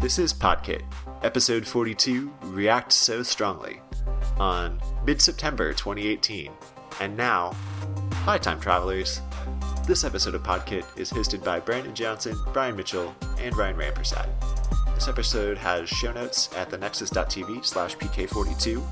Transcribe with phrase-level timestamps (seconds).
[0.00, 0.82] This is Podkit,
[1.22, 3.80] episode 42 React So Strongly,
[4.38, 6.50] on mid September 2018.
[7.00, 7.52] And now,
[8.24, 9.20] hi, time travelers.
[9.86, 14.28] This episode of Podkit is hosted by Brandon Johnson, Brian Mitchell, and Ryan Rampersad.
[14.94, 18.82] This episode has show notes at thenexus.tv slash pk42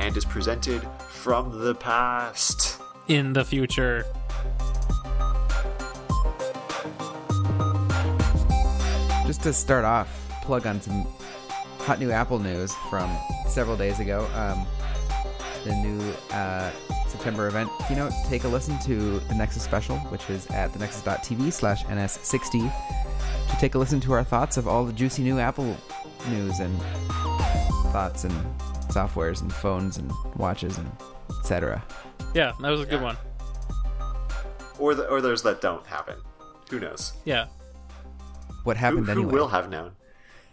[0.00, 2.80] and is presented from the past.
[3.08, 4.04] in the future.
[9.26, 11.06] Just to start off, plug on some
[11.80, 13.14] hot new Apple news from
[13.46, 14.26] several days ago.
[14.34, 14.66] Um,
[15.62, 16.70] the new uh,
[17.06, 18.12] September event keynote.
[18.28, 22.72] Take a listen to the Nexus special, which is at thenexus.tv slash ns60
[23.50, 25.76] to take a listen to our thoughts of all the juicy new Apple
[26.30, 26.74] news and
[27.92, 28.32] thoughts and
[28.88, 30.90] softwares and phones and watches and
[31.40, 31.84] etc.
[32.34, 33.18] Yeah, that was a good one.
[34.78, 36.16] Or, the, or those that don't happen.
[36.70, 37.12] Who knows?
[37.26, 37.48] Yeah.
[38.64, 39.32] What happened who anyway?
[39.32, 39.92] will have known?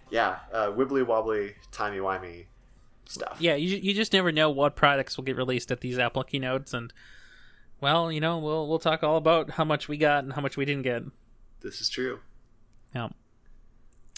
[0.09, 2.45] Yeah, uh, wibbly wobbly, timey wimey
[3.05, 3.37] stuff.
[3.39, 6.73] Yeah, you you just never know what products will get released at these Apple keynotes
[6.73, 6.93] and
[7.81, 10.57] well, you know, we'll we'll talk all about how much we got and how much
[10.57, 11.03] we didn't get.
[11.61, 12.19] This is true.
[12.93, 13.09] Yeah.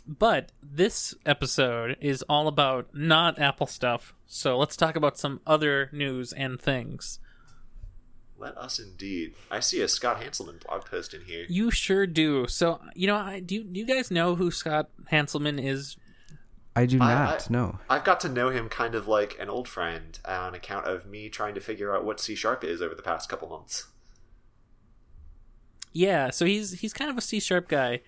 [0.07, 4.13] But this episode is all about not Apple stuff.
[4.25, 7.19] So let's talk about some other news and things.
[8.39, 9.33] Let us indeed.
[9.49, 11.45] I see a Scott Hanselman blog post in here.
[11.49, 12.47] You sure do.
[12.47, 15.97] So, you know, I, do, you, do you guys know who Scott Hanselman is?
[16.75, 17.79] I do not I- know.
[17.89, 21.29] I've got to know him kind of like an old friend on account of me
[21.29, 23.87] trying to figure out what C sharp is over the past couple months.
[25.93, 28.01] Yeah, so he's he's kind of a C sharp guy,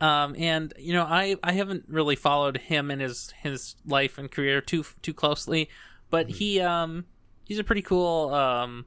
[0.00, 4.30] um, and you know I I haven't really followed him and his his life and
[4.30, 5.70] career too too closely,
[6.10, 7.06] but he um
[7.44, 8.84] he's a pretty cool um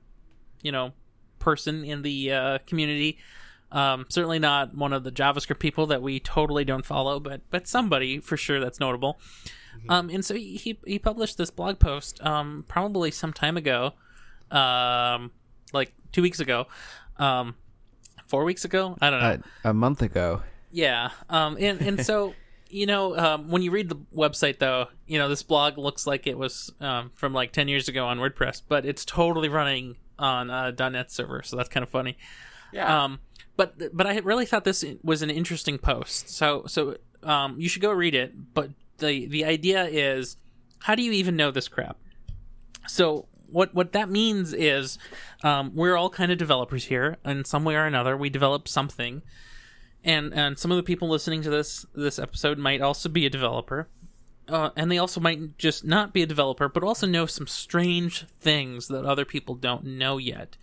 [0.64, 0.94] you know
[1.40, 3.20] person in the uh, community.
[3.72, 7.68] Um, certainly not one of the JavaScript people that we totally don't follow, but but
[7.68, 9.20] somebody for sure that's notable.
[9.90, 13.94] Um, and so he he- he published this blog post um, probably some time ago,
[14.52, 15.32] um,
[15.74, 16.68] like two weeks ago,
[17.18, 17.56] um,
[18.28, 18.96] four weeks ago.
[19.02, 19.28] I don't know.
[19.66, 20.44] Uh, a month ago.
[20.72, 21.10] Yeah.
[21.30, 22.34] Um, and, and so,
[22.70, 26.28] you know, um, when you read the website, though, you know, this blog looks like
[26.28, 30.50] it was um, from like 10 years ago on WordPress, but it's totally running on
[30.50, 31.44] a .NET server.
[31.44, 32.18] So that's kind of funny.
[32.72, 33.04] Yeah.
[33.04, 33.20] Um,
[33.56, 36.30] but but I really thought this was an interesting post.
[36.30, 38.54] So so um, you should go read it.
[38.54, 40.38] But the the idea is,
[40.80, 41.98] how do you even know this crap?
[42.88, 44.98] So what what that means is,
[45.44, 48.18] um, we're all kind of developers here, in some way or another.
[48.18, 49.22] We develop something,
[50.04, 53.30] and and some of the people listening to this this episode might also be a
[53.30, 53.88] developer.
[54.48, 58.26] Uh, and they also might just not be a developer, but also know some strange
[58.40, 60.58] things that other people don't know yet.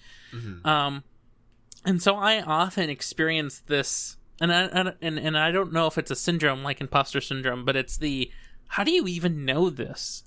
[0.66, 1.04] Um,
[1.84, 5.96] and so I often experience this, and I, and and and I don't know if
[5.96, 8.30] it's a syndrome like imposter syndrome, but it's the
[8.68, 10.22] how do you even know this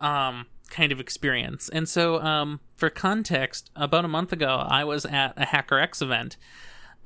[0.00, 1.68] um, kind of experience.
[1.68, 6.36] And so, um, for context, about a month ago, I was at a HackerX event.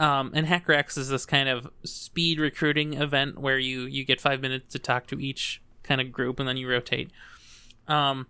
[0.00, 4.40] Um, and HackerX is this kind of speed recruiting event where you you get five
[4.40, 7.10] minutes to talk to each kind of group, and then you rotate.
[7.88, 8.26] Um,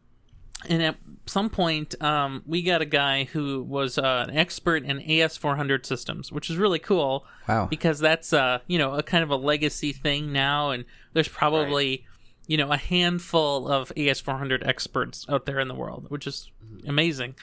[0.68, 0.96] and at
[1.26, 6.30] some point, um, we got a guy who was uh, an expert in AS400 systems,
[6.30, 7.66] which is really cool Wow.
[7.66, 12.06] because that's uh, you know a kind of a legacy thing now, and there's probably
[12.46, 16.50] you know a handful of AS400 experts out there in the world, which is
[16.86, 17.34] amazing.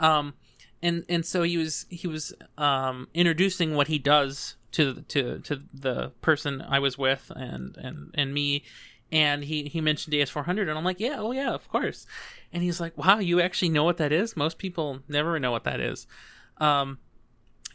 [0.00, 0.34] Um,
[0.82, 5.62] and and so he was he was um, introducing what he does to to to
[5.72, 8.64] the person I was with and and and me,
[9.12, 12.06] and he he mentioned AS400, and I'm like, yeah, oh yeah, of course.
[12.52, 14.36] And he's like, wow, you actually know what that is?
[14.36, 16.06] Most people never know what that is.
[16.58, 16.98] Um,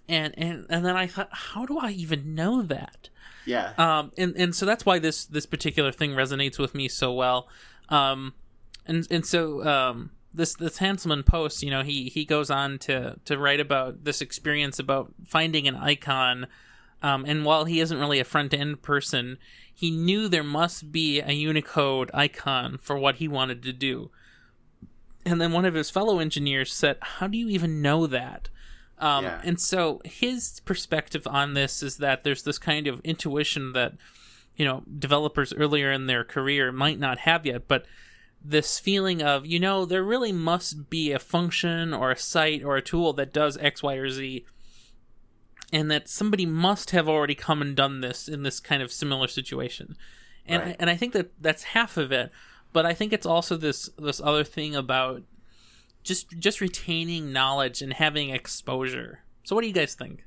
[0.07, 3.09] and and and then I thought, how do I even know that?
[3.45, 3.73] yeah.
[3.77, 7.47] Um, and and so that's why this this particular thing resonates with me so well.
[7.89, 8.33] Um,
[8.85, 13.19] and and so um, this this Hanselman post, you know, he he goes on to
[13.25, 16.47] to write about this experience about finding an icon.
[17.03, 19.39] Um, and while he isn't really a front end person,
[19.81, 24.11] he knew there must be a Unicode icon for what he wanted to do.
[25.25, 28.49] And then one of his fellow engineers said, "How do you even know that?"
[28.99, 29.41] Um, Yeah.
[29.43, 33.93] And so his perspective on this is that there's this kind of intuition that
[34.55, 37.87] you know developers earlier in their career might not have yet, but
[38.39, 42.77] this feeling of you know there really must be a function or a site or
[42.77, 44.45] a tool that does X, Y, or Z,
[45.71, 49.27] and that somebody must have already come and done this in this kind of similar
[49.27, 49.95] situation.
[50.45, 50.75] And Right.
[50.79, 52.31] and I think that that's half of it,
[52.73, 55.23] but I think it's also this this other thing about
[56.03, 59.19] just just retaining knowledge and having exposure.
[59.43, 60.25] So what do you guys think?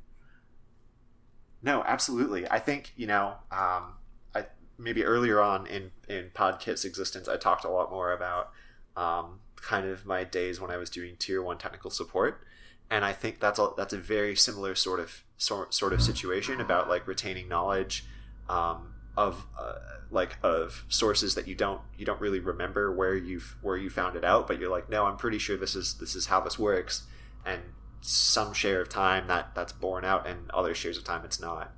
[1.63, 2.49] No, absolutely.
[2.51, 3.95] I think you know, um,
[4.35, 4.47] I
[4.79, 8.51] maybe earlier on in in Podkit's existence, I talked a lot more about
[8.97, 12.43] um, kind of my days when I was doing tier one technical support,
[12.91, 16.61] and I think that's a that's a very similar sort of sort sort of situation
[16.61, 18.05] about like retaining knowledge
[18.49, 19.75] um, of uh,
[20.11, 24.17] like of sources that you don't you don't really remember where you've where you found
[24.17, 26.59] it out, but you're like, no, I'm pretty sure this is this is how this
[26.59, 27.05] works,
[27.45, 27.61] and
[28.01, 31.73] some share of time that that's borne out, and other shares of time it's not.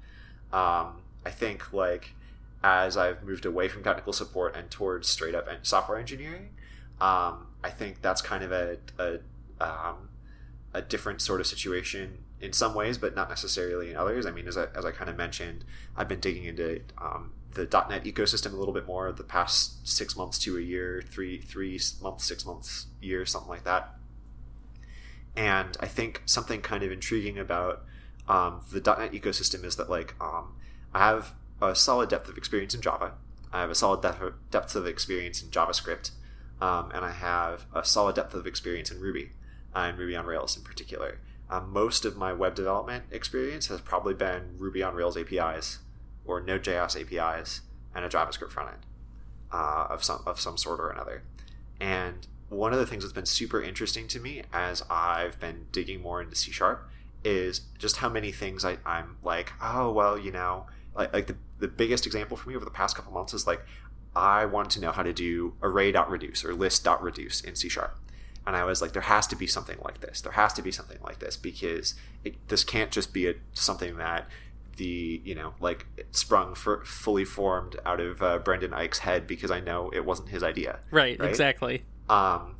[0.52, 2.12] Um, I think like
[2.62, 6.50] as I've moved away from technical support and towards straight up software engineering,
[7.00, 9.18] um, I think that's kind of a a,
[9.60, 10.08] um,
[10.76, 14.26] a different sort of situation in some ways, but not necessarily in others.
[14.26, 15.64] I mean, as I, as I kind of mentioned,
[15.96, 20.16] I've been digging into um, the .NET ecosystem a little bit more the past six
[20.16, 23.94] months to a year, three three months, six months, year, something like that.
[25.34, 27.84] And I think something kind of intriguing about
[28.28, 30.56] um, the .NET ecosystem is that like um,
[30.92, 31.32] I have
[31.62, 33.12] a solid depth of experience in Java.
[33.50, 34.02] I have a solid
[34.50, 36.10] depth of experience in JavaScript,
[36.60, 39.30] um, and I have a solid depth of experience in Ruby,
[39.76, 41.18] and Ruby on Rails in particular.
[41.48, 45.78] Um, most of my web development experience has probably been Ruby on Rails APIs
[46.24, 47.60] or Node.js APIs
[47.94, 48.82] and a JavaScript frontend
[49.52, 51.22] uh, of some of some sort or another.
[51.78, 56.00] And one of the things that's been super interesting to me as I've been digging
[56.00, 56.88] more into C sharp
[57.22, 61.36] is just how many things I, I'm like, oh well, you know, like, like the,
[61.58, 63.60] the biggest example for me over the past couple months is like
[64.16, 67.96] I want to know how to do array.reduce or list.reduce in C sharp.
[68.46, 70.20] And I was like, there has to be something like this.
[70.20, 71.94] There has to be something like this because
[72.24, 74.28] it, this can't just be a, something that
[74.76, 79.50] the you know like sprung for fully formed out of uh, Brendan Eich's head because
[79.50, 80.78] I know it wasn't his idea.
[80.90, 81.28] Right, right?
[81.28, 81.82] exactly.
[82.08, 82.56] Um,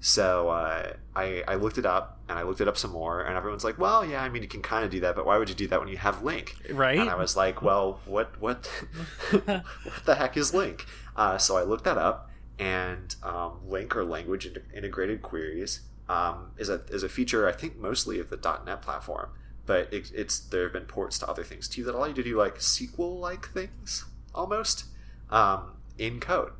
[0.00, 3.36] so uh, I I looked it up and I looked it up some more, and
[3.36, 5.48] everyone's like, "Well, yeah, I mean, you can kind of do that, but why would
[5.48, 6.76] you do that when you have LINQ?
[6.76, 6.98] Right.
[6.98, 8.66] And I was like, "Well, what what
[9.30, 9.64] what
[10.04, 10.82] the heck is LINQ?
[11.16, 16.68] Uh, so I looked that up, and um, LINQ or language integrated queries um, is
[16.68, 19.30] a is a feature I think mostly of the .NET platform,
[19.66, 22.22] but it, it's there have been ports to other things too that allow you to
[22.22, 24.04] do like SQL like things
[24.34, 24.84] almost
[25.30, 26.52] um, in code.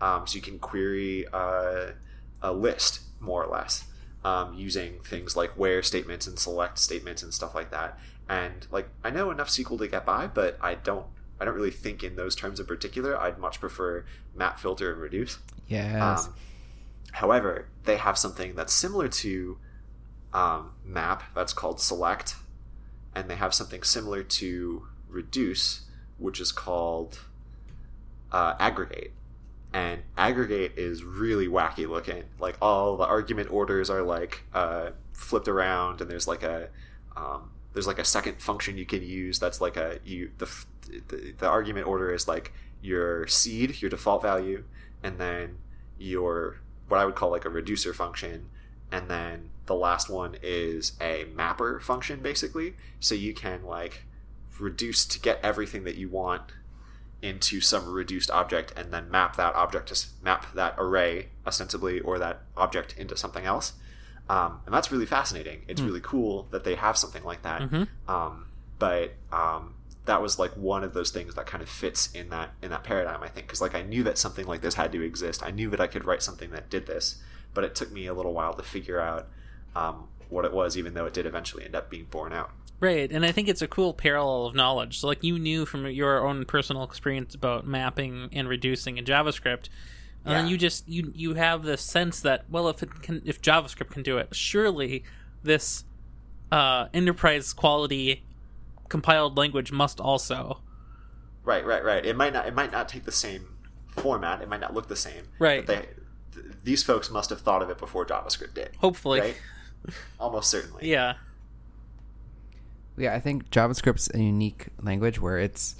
[0.00, 1.92] Um, so you can query uh,
[2.42, 3.84] a list more or less
[4.24, 7.98] um, using things like where statements and select statements and stuff like that.
[8.28, 11.06] And like I know enough SQL to get by, but I don't
[11.40, 13.18] I don't really think in those terms in particular.
[13.18, 14.04] I'd much prefer
[14.34, 15.38] map, filter, and reduce.
[15.68, 16.26] Yes.
[16.26, 16.34] Um,
[17.12, 19.58] however, they have something that's similar to
[20.32, 22.36] um, map that's called select,
[23.14, 25.82] and they have something similar to reduce,
[26.18, 27.20] which is called
[28.32, 29.12] uh, aggregate
[29.74, 35.48] and aggregate is really wacky looking like all the argument orders are like uh, flipped
[35.48, 36.68] around and there's like a
[37.16, 40.48] um, there's like a second function you can use that's like a you the,
[41.08, 42.52] the, the argument order is like
[42.82, 44.64] your seed your default value
[45.02, 45.56] and then
[45.98, 48.48] your what i would call like a reducer function
[48.92, 54.04] and then the last one is a mapper function basically so you can like
[54.60, 56.42] reduce to get everything that you want
[57.24, 62.18] into some reduced object and then map that object to map that array ostensibly or
[62.18, 63.72] that object into something else.
[64.28, 65.62] Um, and that's really fascinating.
[65.66, 65.86] It's mm.
[65.86, 67.62] really cool that they have something like that.
[67.62, 68.10] Mm-hmm.
[68.10, 68.46] Um,
[68.78, 69.74] but um,
[70.06, 72.84] that was like one of those things that kind of fits in that in that
[72.84, 73.22] paradigm.
[73.22, 75.42] I think because like I knew that something like this had to exist.
[75.42, 77.22] I knew that I could write something that did this,
[77.54, 79.28] but it took me a little while to figure out
[79.74, 80.76] um, what it was.
[80.76, 82.50] Even though it did eventually end up being borne out.
[82.80, 84.98] Right, and I think it's a cool parallel of knowledge.
[84.98, 89.68] So, like you knew from your own personal experience about mapping and reducing in JavaScript,
[90.24, 90.42] and yeah.
[90.42, 93.90] then you just you you have this sense that well, if it can, if JavaScript
[93.90, 95.02] can do it, surely
[95.42, 95.84] this
[96.52, 98.24] uh, enterprise quality
[98.94, 100.60] compiled language must also.
[101.42, 102.06] Right, right, right.
[102.06, 102.46] It might not.
[102.46, 103.56] It might not take the same
[103.88, 104.40] format.
[104.40, 105.24] It might not look the same.
[105.40, 105.66] Right.
[105.66, 105.88] They,
[106.32, 108.70] th- these folks must have thought of it before JavaScript did.
[108.78, 109.18] Hopefully.
[109.18, 109.36] Right?
[110.20, 110.88] Almost certainly.
[110.88, 111.14] Yeah.
[112.96, 115.74] Yeah, I think JavaScript's a unique language where it's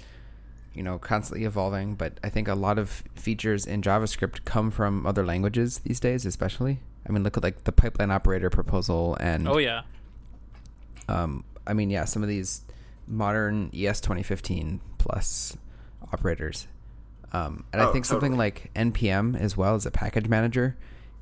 [0.73, 5.07] you know constantly evolving, but I think a lot of features in JavaScript come from
[5.07, 6.81] other languages these days, especially.
[7.07, 9.83] I mean, look at like the pipeline operator proposal and Oh yeah.
[11.07, 12.61] Um I mean, yeah, some of these
[13.07, 15.57] modern ES 2015 plus
[16.11, 16.67] operators.
[17.33, 20.77] Um, and oh, I think something like npm as well as a package manager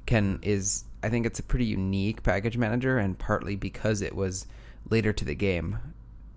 [0.05, 4.45] can is I think it's a pretty unique package manager and partly because it was
[4.89, 5.79] later to the game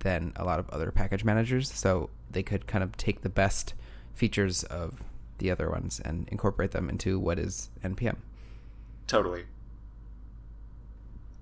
[0.00, 1.70] than a lot of other package managers.
[1.70, 3.74] So they could kind of take the best
[4.14, 5.02] features of
[5.38, 8.16] the other ones and incorporate them into what is npm.
[9.06, 9.44] Totally.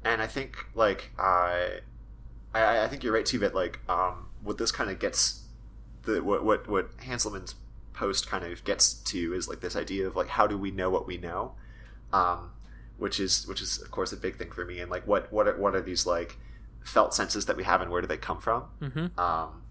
[0.04, 1.80] And I think like uh,
[2.54, 3.38] I I think you're right too.
[3.38, 5.44] That like um, what this kind of gets
[6.04, 7.54] the what what what Hanselman's
[7.92, 10.90] post kind of gets to is like this idea of like how do we know
[10.90, 11.52] what we know,
[12.12, 12.50] um,
[12.99, 14.80] which is which is of course a big thing for me.
[14.80, 16.37] And like what what are, what are these like
[16.84, 18.64] felt senses that we have and where do they come from?
[18.80, 19.18] Mm-hmm.
[19.18, 19.62] Um,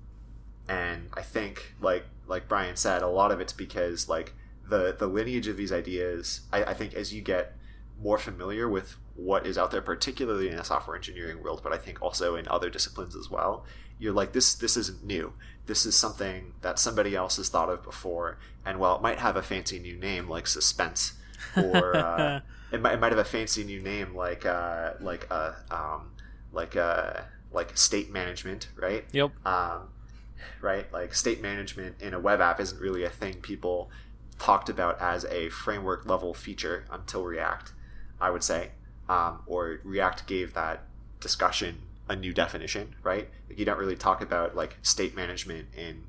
[0.67, 4.33] and I think like like Brian said, a lot of it's because like
[4.67, 6.41] the the lineage of these ideas.
[6.51, 7.55] I, I think as you get
[8.01, 11.77] more familiar with what is out there, particularly in the software engineering world, but I
[11.77, 13.65] think also in other disciplines as well.
[13.99, 14.55] You're like this.
[14.55, 15.33] This isn't new.
[15.65, 18.37] This is something that somebody else has thought of before.
[18.65, 21.13] And while it might have a fancy new name like suspense,
[21.55, 22.41] or uh,
[22.71, 26.11] it, might, it might have a fancy new name like uh, like uh, um,
[26.51, 29.05] like uh, like state management, right?
[29.11, 29.31] Yep.
[29.45, 29.89] Um,
[30.59, 33.91] right, like state management in a web app isn't really a thing people
[34.39, 37.71] talked about as a framework level feature until React,
[38.19, 38.71] I would say
[39.09, 40.83] um, or React gave that
[41.19, 41.79] discussion
[42.09, 43.29] a new definition, right?
[43.49, 46.03] Like you don't really talk about like state management in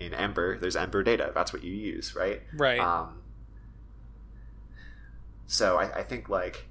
[0.00, 0.58] in Ember.
[0.58, 1.32] There's Ember data.
[1.34, 2.42] That's what you use, right?
[2.54, 2.78] Right.
[2.80, 3.22] Um,
[5.46, 6.66] so I, I think like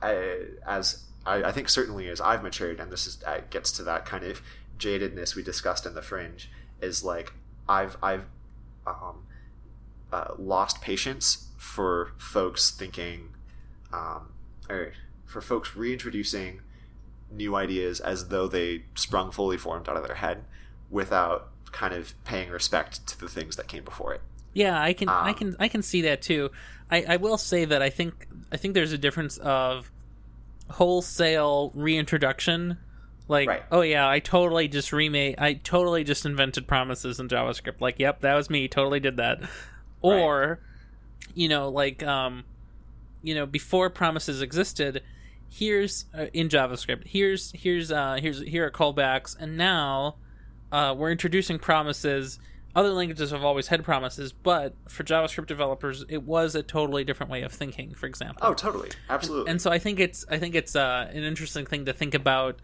[0.00, 3.82] I, as I, I, think certainly as I've matured, and this is uh, gets to
[3.82, 4.40] that kind of
[4.78, 7.32] jadedness we discussed in the fringe, is like
[7.68, 8.26] I've I've
[8.86, 9.26] um,
[10.12, 13.30] uh, lost patience for folks thinking
[13.92, 14.28] um,
[14.68, 14.92] or
[15.24, 16.60] for folks reintroducing
[17.30, 20.44] new ideas as though they sprung fully formed out of their head
[20.90, 24.20] without kind of paying respect to the things that came before it.
[24.54, 26.50] Yeah, I can, um, I can, I can see that too.
[26.90, 29.90] I, I will say that I think, I think there's a difference of
[30.70, 32.78] wholesale reintroduction.
[33.28, 33.62] Like, right.
[33.72, 37.80] oh yeah, I totally just remade, I totally just invented promises in JavaScript.
[37.80, 38.68] Like, yep, that was me.
[38.68, 39.40] Totally did that.
[40.00, 41.28] Or, right.
[41.34, 42.44] you know, like, um,
[43.26, 45.02] you know before promises existed
[45.48, 50.16] here's uh, in javascript here's here's uh here's here are callbacks and now
[50.72, 52.38] uh, we're introducing promises.
[52.74, 57.32] Other languages have always had promises but for javascript developers it was a totally different
[57.32, 58.38] way of thinking for example.
[58.42, 58.90] Oh totally.
[59.08, 59.50] Absolutely.
[59.50, 62.60] And so i think it's i think it's uh, an interesting thing to think about.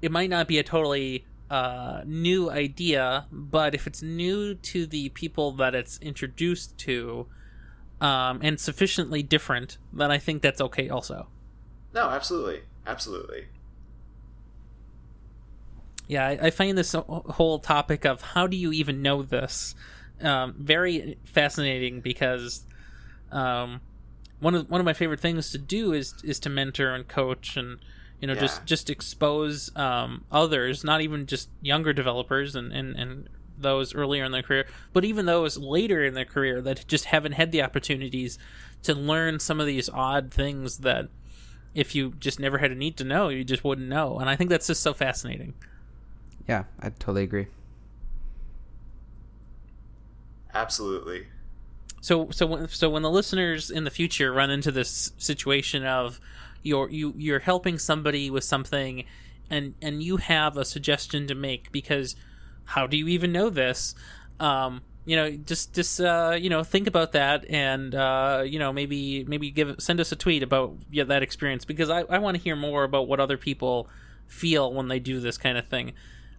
[0.00, 5.08] It might not be a totally uh, new idea but if it's new to the
[5.10, 7.26] people that it's introduced to
[8.02, 11.28] um, and sufficiently different, then I think that's okay also.
[11.94, 12.62] No, absolutely.
[12.84, 13.46] Absolutely.
[16.08, 19.76] Yeah, I, I find this whole topic of how do you even know this
[20.20, 22.64] um, very fascinating because
[23.30, 23.80] um,
[24.40, 27.56] one of one of my favorite things to do is is to mentor and coach
[27.56, 27.78] and
[28.20, 28.40] you know yeah.
[28.40, 33.28] just just expose um, others, not even just younger developers and, and, and
[33.62, 37.32] those earlier in their career, but even those later in their career that just haven't
[37.32, 38.38] had the opportunities
[38.82, 41.08] to learn some of these odd things that
[41.74, 44.18] if you just never had a need to know, you just wouldn't know.
[44.18, 45.54] And I think that's just so fascinating.
[46.48, 47.46] Yeah, I totally agree.
[50.54, 51.28] Absolutely.
[52.00, 56.20] So so when so when the listeners in the future run into this situation of
[56.62, 59.04] you're you you're helping somebody with something
[59.48, 62.16] and and you have a suggestion to make because
[62.64, 63.94] how do you even know this?
[64.40, 68.72] Um, you know, just just uh, you know, think about that, and uh, you know,
[68.72, 72.36] maybe maybe give send us a tweet about yeah, that experience because I, I want
[72.36, 73.88] to hear more about what other people
[74.26, 75.92] feel when they do this kind of thing.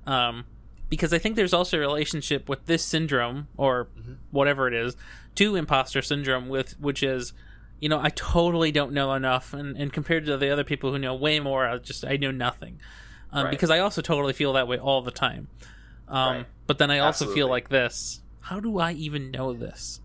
[0.07, 0.45] Um,
[0.89, 4.13] because I think there's also a relationship with this syndrome or mm-hmm.
[4.31, 4.95] whatever it is
[5.35, 7.33] to imposter syndrome, with which is
[7.81, 10.99] you know I totally don't know enough, and, and compared to the other people who
[10.99, 12.79] know way more, I just I know nothing.
[13.33, 13.51] Um, right.
[13.51, 15.47] Because I also totally feel that way all the time.
[16.13, 16.45] Um, right.
[16.67, 17.35] But then I also Absolutely.
[17.35, 18.21] feel like this.
[18.39, 19.99] How do I even know this?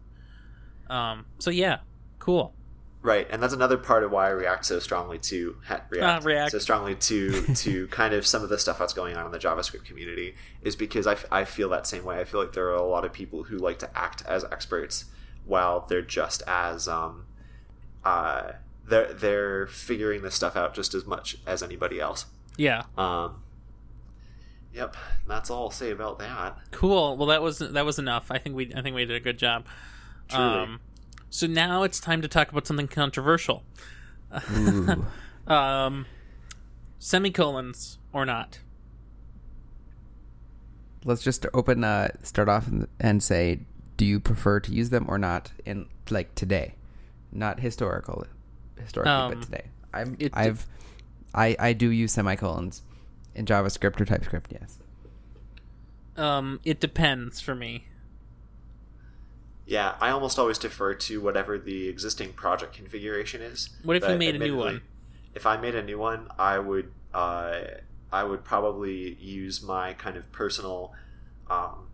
[0.88, 1.80] Um, so yeah,
[2.18, 2.54] cool.
[3.00, 5.56] Right, and that's another part of why I react so strongly to
[5.90, 6.50] react, uh, react.
[6.50, 9.38] so strongly to to kind of some of the stuff that's going on in the
[9.38, 12.18] JavaScript community is because I, I feel that same way.
[12.18, 15.04] I feel like there are a lot of people who like to act as experts
[15.44, 17.26] while they're just as um,
[18.04, 18.52] uh,
[18.86, 22.26] they're they're figuring this stuff out just as much as anybody else.
[22.56, 22.84] Yeah.
[22.96, 23.42] Um,
[24.72, 24.96] Yep,
[25.26, 26.58] that's all I'll say about that.
[26.70, 27.16] Cool.
[27.16, 28.30] Well, that was that was enough.
[28.30, 29.64] I think we I think we did a good job.
[30.28, 30.44] Truly.
[30.44, 30.80] Um,
[31.30, 33.62] so now it's time to talk about something controversial.
[35.46, 36.06] um,
[36.98, 38.60] semicolons or not.
[41.04, 41.84] Let's just open.
[41.84, 42.68] Uh, start off
[43.00, 43.60] and say,
[43.96, 45.50] do you prefer to use them or not?
[45.64, 46.74] In like today,
[47.32, 48.26] not historical,
[48.78, 49.64] historically, um, but today.
[49.94, 50.16] I'm.
[50.18, 50.66] It, I've.
[51.34, 52.82] I I do use semicolons
[53.38, 54.78] in JavaScript or TypeScript, yes.
[56.16, 57.84] Um, it depends for me.
[59.64, 63.70] Yeah, I almost always defer to whatever the existing project configuration is.
[63.84, 64.82] What if you made a new one?
[65.34, 67.60] If I made a new one, I would uh,
[68.10, 70.94] I would probably use my kind of personal
[71.48, 71.88] um,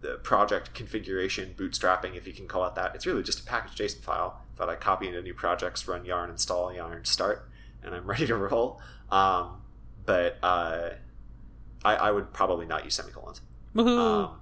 [0.00, 2.94] the project configuration, bootstrapping, if you can call it that.
[2.94, 6.30] It's really just a package JSON file that I copy into new projects, run yarn
[6.30, 7.48] install, yarn start,
[7.82, 8.80] and I'm ready to roll.
[9.10, 9.59] Um,
[10.10, 10.90] but uh,
[11.84, 13.42] I, I would probably not use semicolons.
[13.76, 14.40] Um,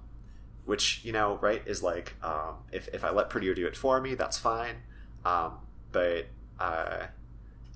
[0.65, 4.01] which you know, right, is like um, if if I let Prettier do it for
[4.01, 4.77] me, that's fine.
[5.23, 5.59] Um,
[5.91, 6.25] but
[6.59, 7.05] uh,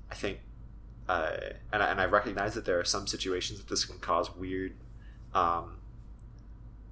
[0.09, 0.39] I think,
[1.07, 1.38] uh,
[1.71, 4.73] and I, and I recognize that there are some situations that this can cause weird,
[5.35, 5.77] um,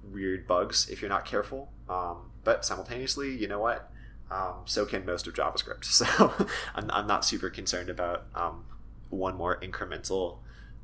[0.04, 1.72] weird bugs if you're not careful.
[1.88, 3.90] Um, but simultaneously, you know what?
[4.30, 5.84] Um, so can most of JavaScript.
[5.84, 8.66] So I'm, I'm not super concerned about um,
[9.10, 10.38] one more incremental,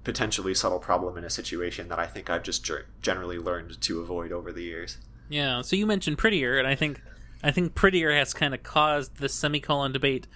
[0.08, 4.00] potentially subtle problem in a situation that I think I've just ger- generally learned to
[4.00, 4.96] avoid over the years.
[5.28, 5.60] Yeah.
[5.60, 7.02] So you mentioned prettier, and I think
[7.42, 10.26] I think prettier has kind of caused the semicolon debate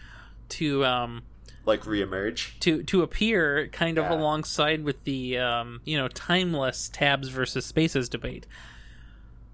[0.50, 1.22] to um,
[1.64, 2.58] Like reemerge.
[2.60, 4.14] to to appear kind of Yeah.
[4.14, 8.46] alongside with the um, you know timeless tabs versus spaces debate.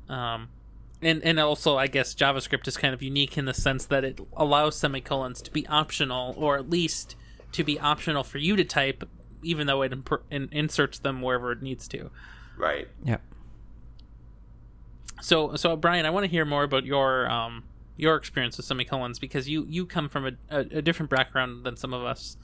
[0.08, 0.48] Um,
[1.00, 4.18] and and also I guess JavaScript is kind of unique in the sense that it
[4.36, 7.14] allows semicolons to be optional, or at least
[7.52, 9.08] to be optional for you to type,
[9.42, 12.10] even though it imp- in- inserts them wherever it needs to.
[12.56, 12.88] Right.
[13.04, 13.22] Yep.
[15.20, 17.64] So so Brian, I want to hear more about your um
[17.96, 21.76] your experience with semicolons because you you come from a, a, a different background than
[21.76, 22.36] some of us.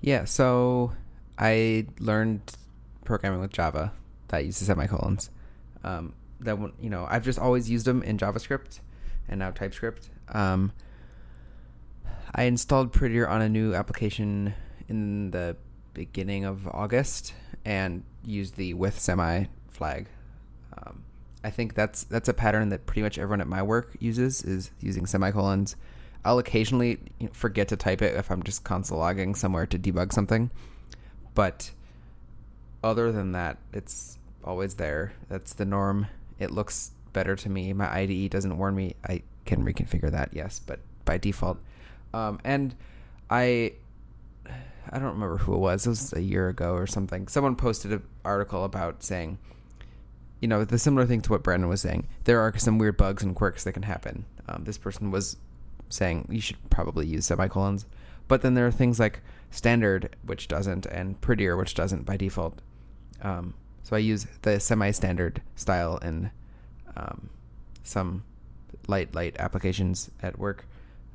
[0.00, 0.92] Yeah, so
[1.38, 2.56] I learned
[3.04, 3.92] programming with Java
[4.28, 5.30] that uses semicolons.
[5.84, 8.80] Um, that one, you know, I've just always used them in JavaScript
[9.28, 10.08] and now TypeScript.
[10.28, 10.72] Um,
[12.34, 14.54] I installed Prettier on a new application
[14.88, 15.56] in the
[15.94, 20.08] beginning of August and used the with semi flag.
[20.76, 21.04] Um,
[21.44, 24.70] I think that's that's a pattern that pretty much everyone at my work uses is
[24.80, 25.76] using semicolons.
[26.24, 26.98] I'll occasionally
[27.32, 30.50] forget to type it if I'm just console logging somewhere to debug something,
[31.34, 31.70] but
[32.82, 35.12] other than that, it's always there.
[35.28, 36.06] That's the norm.
[36.38, 37.72] It looks better to me.
[37.72, 38.94] My IDE doesn't warn me.
[39.08, 41.58] I can reconfigure that, yes, but by default.
[42.12, 42.74] Um, and
[43.30, 43.74] I
[44.90, 45.86] I don't remember who it was.
[45.86, 47.28] It was a year ago or something.
[47.28, 49.38] Someone posted an article about saying,
[50.40, 52.08] you know, the similar thing to what Brandon was saying.
[52.24, 54.24] There are some weird bugs and quirks that can happen.
[54.48, 55.36] Um, this person was
[55.88, 57.86] saying you should probably use semicolons,
[58.28, 59.20] but then there are things like
[59.50, 62.60] standard, which doesn't, and prettier, which doesn't by default.
[63.22, 66.30] Um, so I use the semi-standard style in
[66.96, 67.30] um,
[67.82, 68.24] some
[68.86, 70.66] light, light applications at work,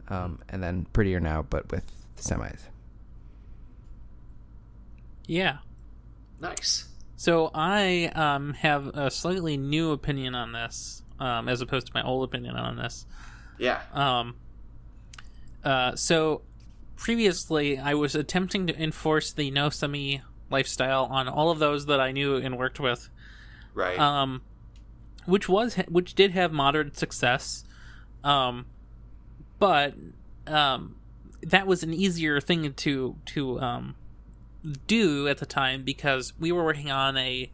[0.10, 1.86] um, and then prettier now, but with
[2.18, 2.62] semis.
[5.26, 5.58] Yeah.
[6.40, 6.88] Nice.
[7.16, 12.04] So I um, have a slightly new opinion on this, um, as opposed to my
[12.04, 13.06] old opinion on this.
[13.58, 13.82] Yeah.
[13.94, 14.36] Um,
[15.64, 16.42] uh, so
[16.98, 22.00] previously, I was attempting to enforce the no semi lifestyle on all of those that
[22.02, 23.10] I knew and worked with,
[23.74, 23.98] Right.
[23.98, 24.42] um,
[25.26, 27.64] which was which did have moderate success,
[28.24, 28.66] um,
[29.60, 29.94] but
[30.48, 30.98] um,
[31.42, 33.96] that was an easier thing to to um,
[34.88, 37.52] do at the time because we were working on a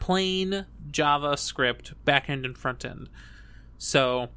[0.00, 3.08] plain JavaScript backend and front end.
[3.78, 4.28] So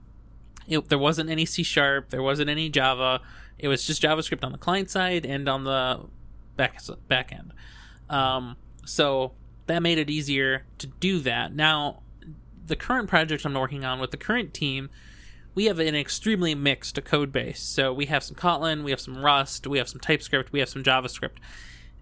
[0.68, 3.22] it, there wasn't any C sharp, there wasn't any Java.
[3.58, 6.02] It was just JavaScript on the client side and on the
[6.56, 7.54] back back end.
[8.10, 9.34] Um, so
[9.68, 11.54] that made it easier to do that.
[11.54, 12.02] Now,
[12.66, 14.90] the current project I'm working on with the current team,
[15.56, 17.62] we have an extremely mixed code base.
[17.62, 20.70] So we have some Kotlin, we have some Rust, we have some TypeScript, we have
[20.70, 21.38] some JavaScript.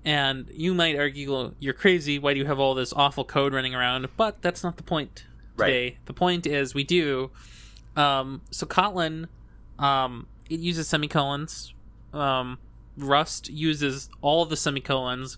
[0.06, 2.20] And you might argue, well, you're crazy.
[2.20, 4.08] Why do you have all this awful code running around?
[4.16, 5.26] But that's not the point
[5.58, 5.84] today.
[5.84, 5.98] Right.
[6.06, 7.32] The point is we do.
[7.96, 9.28] Um, so Kotlin,
[9.80, 11.74] um, it uses semicolons.
[12.14, 12.60] Um,
[12.96, 15.38] Rust uses all the semicolons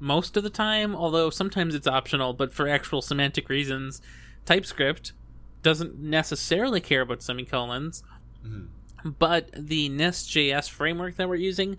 [0.00, 2.32] most of the time, although sometimes it's optional.
[2.32, 4.00] But for actual semantic reasons,
[4.44, 5.12] TypeScript
[5.62, 8.02] doesn't necessarily care about semicolons.
[8.44, 9.10] Mm-hmm.
[9.18, 11.78] But the Nest.js framework that we're using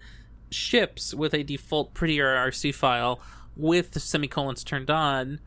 [0.50, 3.20] ships with a default prettier RC file
[3.56, 5.39] with the semicolons turned on.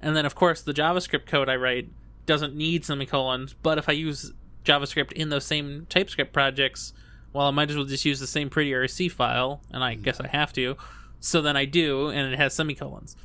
[0.00, 1.90] And then, of course, the JavaScript code I write
[2.26, 3.54] doesn't need semicolons.
[3.54, 4.32] But if I use
[4.64, 6.92] JavaScript in those same TypeScript projects,
[7.32, 10.20] well, I might as well just use the same pretty RC file, and I guess
[10.20, 10.36] I mm-hmm.
[10.36, 10.76] have to.
[11.20, 13.16] So then I do, and it has semicolons.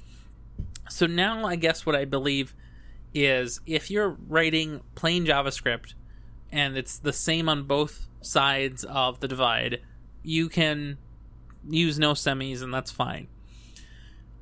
[0.90, 2.54] So now I guess what I believe
[3.14, 5.94] is if you're writing plain JavaScript
[6.52, 9.82] and it's the same on both sides of the divide,
[10.24, 10.98] you can
[11.70, 13.28] use no semis and that's fine.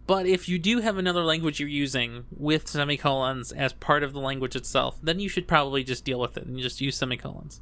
[0.07, 4.19] But if you do have another language you're using with semicolons as part of the
[4.19, 7.61] language itself, then you should probably just deal with it and just use semicolons.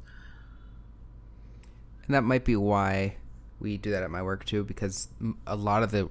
[2.06, 3.16] And that might be why
[3.60, 5.08] we do that at my work too, because
[5.46, 6.08] a lot of the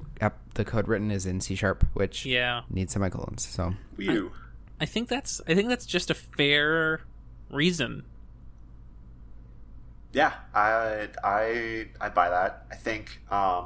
[0.53, 2.61] the code written is in C sharp, which Yeah.
[2.69, 3.45] needs semicolons.
[3.45, 4.31] So You.
[4.33, 4.48] I
[4.85, 7.01] think that's I think that's just a fair
[7.49, 8.03] reason.
[10.11, 12.65] Yeah, I I I buy that.
[12.71, 13.65] I think um,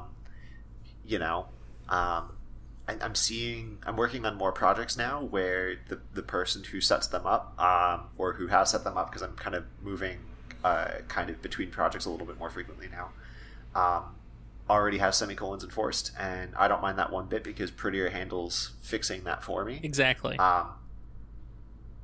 [1.05, 1.47] you know,
[1.89, 2.33] um,
[2.87, 7.07] I, I'm seeing I'm working on more projects now where the the person who sets
[7.07, 10.19] them up um, or who has set them up because I'm kind of moving
[10.63, 13.11] uh, kind of between projects a little bit more frequently now.
[13.75, 14.15] Um,
[14.69, 19.23] already has semicolons enforced, and I don't mind that one bit because Prettier handles fixing
[19.23, 19.79] that for me.
[19.83, 20.37] Exactly.
[20.37, 20.67] Um,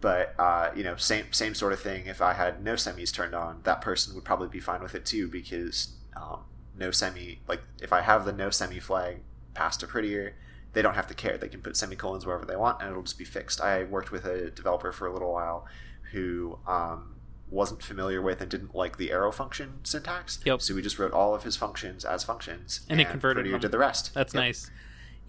[0.01, 2.05] but uh, you know, same same sort of thing.
[2.07, 5.05] If I had no semis turned on, that person would probably be fine with it
[5.05, 6.41] too because um,
[6.77, 9.17] no semi like if I have the no semi flag
[9.53, 10.35] passed to Prettier,
[10.73, 11.37] they don't have to care.
[11.37, 13.59] They can put semicolons wherever they want, and it'll just be fixed.
[13.61, 15.65] I worked with a developer for a little while
[16.11, 17.15] who um,
[17.49, 20.39] wasn't familiar with and didn't like the arrow function syntax.
[20.45, 20.61] Yep.
[20.61, 23.61] So we just wrote all of his functions as functions, And it converted Prettier them.
[23.61, 24.13] did the rest.
[24.13, 24.41] That's Yep.
[24.41, 24.71] nice.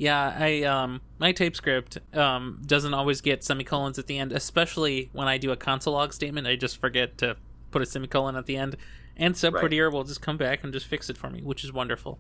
[0.01, 5.29] Yeah, I um my TypeScript um doesn't always get semicolons at the end, especially when
[5.29, 6.47] I do a console log statement.
[6.47, 7.37] I just forget to
[7.71, 8.79] put a semicolon at the end,
[9.15, 12.19] and Subprettier will just come back and just fix it for me, which is wonderful.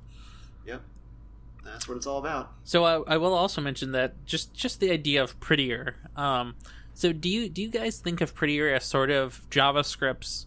[0.66, 0.82] Yep.
[1.64, 2.52] That's what it's all about.
[2.64, 5.96] So I, I will also mention that just just the idea of prettier.
[6.16, 6.56] Um,
[6.92, 10.46] so do you do you guys think of prettier as sort of JavaScript's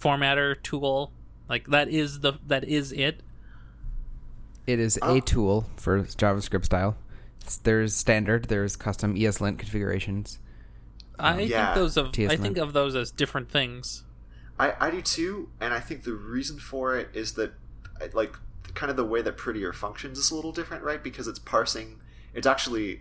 [0.00, 1.10] formatter tool?
[1.48, 3.20] Like that is the that is it.
[4.66, 5.16] It is Oh.
[5.16, 6.96] a tool for JavaScript style.
[7.64, 8.44] There's standard.
[8.44, 10.38] There's custom ESLint configurations.
[11.18, 11.74] I yeah.
[11.74, 14.04] think those of I think of those as different things.
[14.58, 17.52] I, I do too, and I think the reason for it is that,
[18.12, 18.36] like,
[18.74, 21.02] kind of the way that Prettier functions is a little different, right?
[21.02, 21.98] Because it's parsing,
[22.34, 23.00] it's actually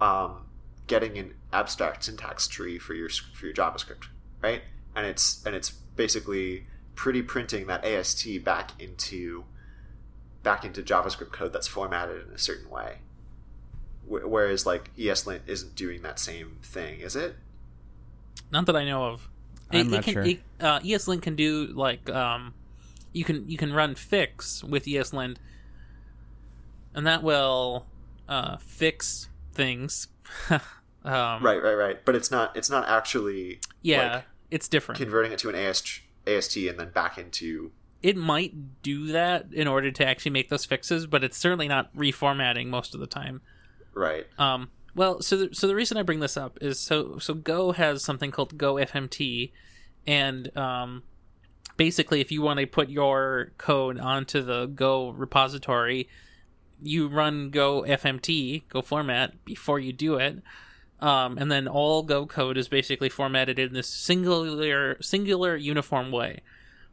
[0.00, 0.46] um,
[0.86, 4.08] getting an abstract syntax tree for your for your JavaScript,
[4.42, 4.62] right?
[4.94, 9.44] And it's and it's basically pretty printing that AST back into
[10.46, 12.98] back into JavaScript code that's formatted in a certain way.
[14.08, 17.34] Wh- Whereas like ESLint isn't doing that same thing, is it?
[18.52, 19.28] Not that I know of.
[19.72, 20.22] I'm not can, sure.
[20.22, 22.54] It, uh, ESLint can do like um,
[23.12, 25.38] you can you can run fix with ESLint,
[26.94, 27.86] and that will
[28.28, 30.06] uh, fix things.
[30.50, 30.60] um,
[31.04, 32.04] Right, right, right.
[32.04, 35.00] But it's not it's not actually Yeah, like, it's different.
[35.00, 39.66] converting it to an AST, AST and then back into it might do that in
[39.66, 43.40] order to actually make those fixes, but it's certainly not reformatting most of the time.
[43.94, 44.26] right.
[44.38, 47.72] Um, well, so the, so the reason I bring this up is so so Go
[47.72, 49.50] has something called Go FMT,
[50.06, 51.02] and um,
[51.76, 56.08] basically, if you want to put your code onto the Go repository,
[56.82, 60.42] you run Go FMT, Go format before you do it.
[60.98, 66.40] Um, and then all Go code is basically formatted in this singular, singular, uniform way.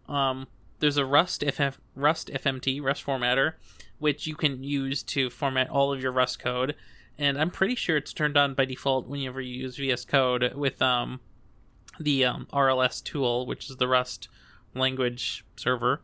[0.09, 0.47] Um,
[0.83, 3.53] there's a Rust FF, Rust FMT, Rust formatter,
[3.99, 6.75] which you can use to format all of your Rust code.
[7.17, 10.81] And I'm pretty sure it's turned on by default whenever you use VS Code with
[10.81, 11.21] um,
[11.97, 14.27] the um, RLS tool, which is the Rust
[14.75, 16.01] language server.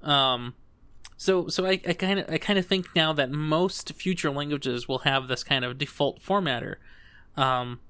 [0.00, 0.54] Um,
[1.16, 5.00] so so I kind of I kind of think now that most future languages will
[5.00, 6.76] have this kind of default formatter.
[7.36, 7.80] Um,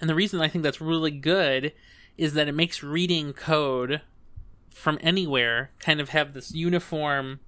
[0.00, 1.72] and the reason I think that's really good
[2.18, 4.00] is that it makes reading code
[4.74, 7.40] from anywhere kind of have this uniform,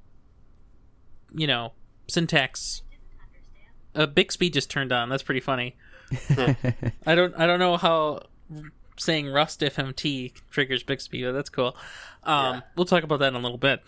[1.34, 1.72] you know,
[2.08, 2.82] syntax.
[3.94, 5.08] Uh, Bixby just turned on.
[5.08, 5.76] That's pretty funny.
[7.06, 8.22] I don't I don't know how
[8.96, 11.76] saying Rust FMT triggers Bixby, but that's cool.
[12.22, 12.60] Um, Yeah.
[12.76, 13.82] We'll talk about that in a little bit.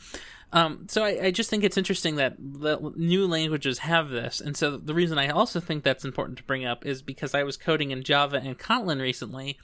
[0.53, 4.57] Um, so I, I just think it's interesting that the new languages have this, and
[4.57, 7.57] so the reason I also think that's important to bring up is because I was
[7.57, 9.59] coding in Java and Kotlin recently,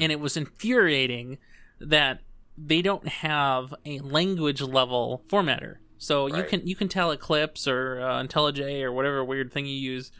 [0.00, 1.36] and it was infuriating
[1.80, 2.20] that
[2.56, 5.76] they don't have a language level formatter.
[5.98, 9.74] So you can you can tell Eclipse or uh, IntelliJ or whatever weird thing you
[9.76, 10.10] use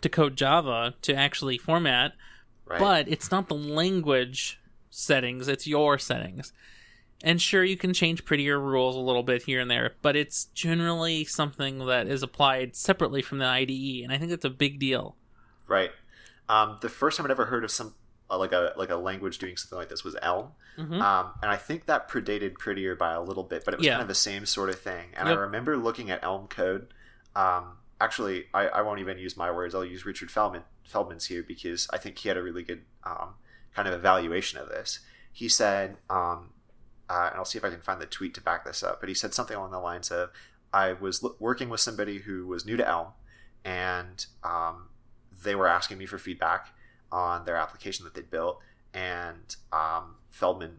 [0.00, 2.12] to code Java to actually format,
[2.64, 2.78] Right.
[2.78, 6.52] but it's not the language settings, it's your settings.
[7.22, 10.46] And sure, you can change prettier rules a little bit here and there, but it's
[10.46, 14.78] generally something that is applied separately from the IDE, and I think that's a big
[14.78, 15.16] deal.
[15.66, 15.90] right.
[16.48, 17.94] Um, the first time I'd ever heard of some
[18.38, 21.00] like a like a language doing something like this was Elm, Mhm.
[21.00, 23.94] um, and I think that predated Prettier by a little bit, but it was Yeah.
[23.94, 25.12] kind of the same sort of thing.
[25.14, 25.36] And Yep.
[25.36, 26.92] I remember looking at Elm code.
[27.34, 29.74] Um, actually, I, I won't even use my words.
[29.74, 33.34] I'll use Richard Feldman Feldman's here because I think he had a really good um,
[33.74, 35.00] kind of evaluation of this.
[35.32, 36.52] He said, um,
[37.08, 39.08] uh, and I'll see if I can find the tweet to back this up, but
[39.08, 40.30] he said something along the lines of,
[40.72, 43.12] "I was l- working with somebody who was new to Elm,
[43.64, 44.88] and um,
[45.42, 46.72] they were asking me for feedback
[47.12, 48.60] on their application that they'd built,
[48.94, 50.78] and um, Feldman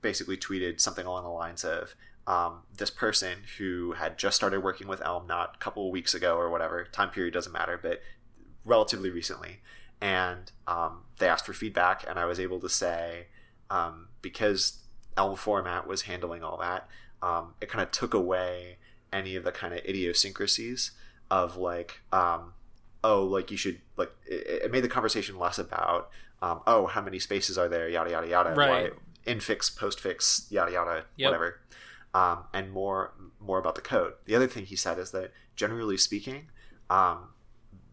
[0.00, 1.94] basically tweeted something along the lines of."
[2.26, 6.14] Um, this person who had just started working with Elm not a couple of weeks
[6.14, 8.00] ago or whatever time period doesn't matter, but
[8.64, 9.60] relatively recently,
[10.00, 13.26] and um, they asked for feedback, and I was able to say
[13.70, 14.80] um, because
[15.16, 16.88] Elm format was handling all that,
[17.22, 18.78] um, it kind of took away
[19.12, 20.92] any of the kind of idiosyncrasies
[21.30, 22.52] of like, um,
[23.04, 26.10] oh, like you should like it, it made the conversation less about,
[26.42, 28.92] um, oh, how many spaces are there, yada yada yada, Right.
[28.92, 28.98] why-
[29.32, 31.28] infix, postfix, yada yada, Yep.
[31.28, 31.60] whatever,
[32.14, 34.14] um, and more more about the code.
[34.24, 36.48] The other thing he said is that generally speaking,
[36.90, 37.28] um,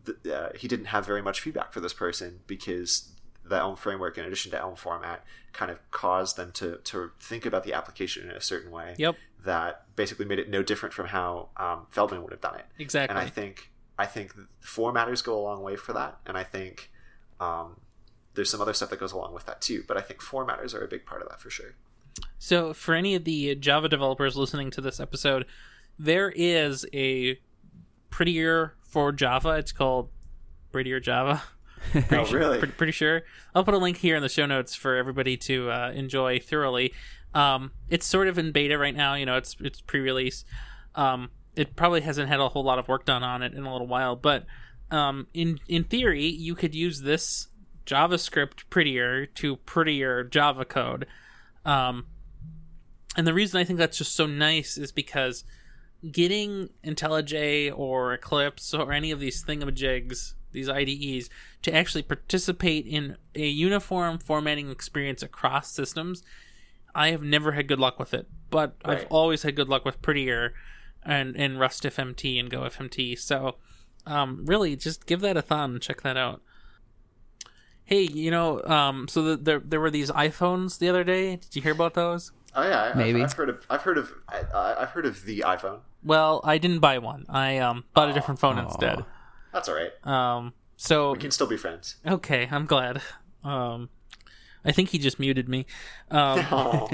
[0.05, 3.09] th- uh, he didn't have very much feedback for this person because
[3.43, 7.45] the Elm framework, in addition to Elm format, kind of caused them to to think
[7.45, 9.15] about the application in a certain way Yep.
[9.43, 12.65] that basically made it no different from how um, Feldman would have done it.
[12.79, 13.09] Exactly.
[13.15, 13.70] And I think
[14.01, 14.33] I think
[14.63, 16.89] formatters go a long way for that, and I think
[17.39, 17.79] um,
[18.33, 19.83] there's some other stuff that goes along with that too.
[19.87, 21.75] But I think formatters are a big part of that for sure.
[22.39, 25.45] So, for any of the Java developers listening to this episode,
[25.99, 27.39] there is a
[28.09, 29.49] prettier for Java.
[29.51, 30.09] It's called
[30.71, 31.43] Prettier Java.
[32.11, 32.57] oh, really?
[32.57, 33.21] Pretty, pretty sure.
[33.53, 36.91] I'll put a link here in the show notes for everybody to uh, enjoy thoroughly.
[37.35, 39.13] Um, it's sort of in beta right now.
[39.13, 40.43] You know, it's it's pre-release.
[40.95, 43.71] Um, it probably hasn't had a whole lot of work done on it in a
[43.71, 44.45] little while, but
[44.89, 47.47] um, in in theory, you could use this
[47.85, 51.07] JavaScript prettier to prettier Java code.
[51.65, 52.05] Um,
[53.17, 55.43] and the reason I think that's just so nice is because
[56.09, 61.29] getting IntelliJ or Eclipse or any of these thingamajigs, these IDEs,
[61.61, 66.23] to actually participate in a uniform formatting experience across systems,
[66.95, 68.27] I have never had good luck with it.
[68.49, 70.53] But I've always had good luck with Prettier
[71.05, 73.17] and, and Rust FMT and Go FMT.
[73.19, 73.55] So
[74.05, 76.41] um, really, just give that a thumb and check that out.
[77.83, 81.35] Hey, you know, um, so the, there there were these iPhones the other day.
[81.35, 82.31] Did you hear about those?
[82.55, 83.21] Oh yeah, I- Maybe.
[83.21, 85.79] I've, I've heard of I've heard of I, I've heard of the iPhone.
[86.03, 87.25] Well, I didn't buy one.
[87.29, 89.03] I um bought a different phone instead.
[89.51, 89.91] That's all right.
[90.07, 91.97] Um, so We can still be friends.
[92.07, 93.01] okay, I'm glad.
[93.43, 93.89] Um,
[94.63, 95.65] I think he just muted me.
[96.11, 96.87] Um, Oh,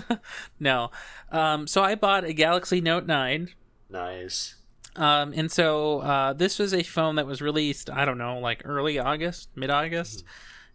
[0.60, 0.90] no.
[1.30, 3.50] Um, so I bought a Galaxy Note nine.
[3.90, 4.56] nice.
[4.96, 8.62] Um, and so uh, this was a phone that was released, I don't know, like
[8.64, 10.22] early August, mid August.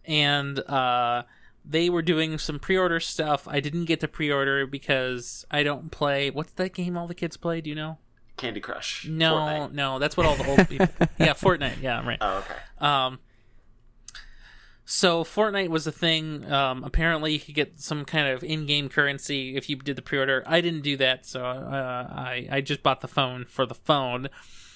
[0.06, 1.24] And uh,
[1.64, 3.48] they were doing some pre order stuff.
[3.48, 6.32] I didn't get to pre order because I don't play.
[6.32, 7.62] What's that game all the kids play?
[7.62, 7.98] Do you know?
[8.36, 9.06] Candy Crush.
[9.08, 9.72] No, Fortnite.
[9.74, 10.88] no, that's what all the old people.
[11.18, 11.82] yeah, Fortnite.
[11.82, 12.18] Yeah, right.
[12.22, 12.56] Oh, okay.
[12.80, 13.20] Um,
[14.92, 16.52] so Fortnite was a thing.
[16.52, 20.44] Um, apparently, you could get some kind of in-game currency if you did the pre-order.
[20.48, 24.30] I didn't do that, so uh, I I just bought the phone for the phone.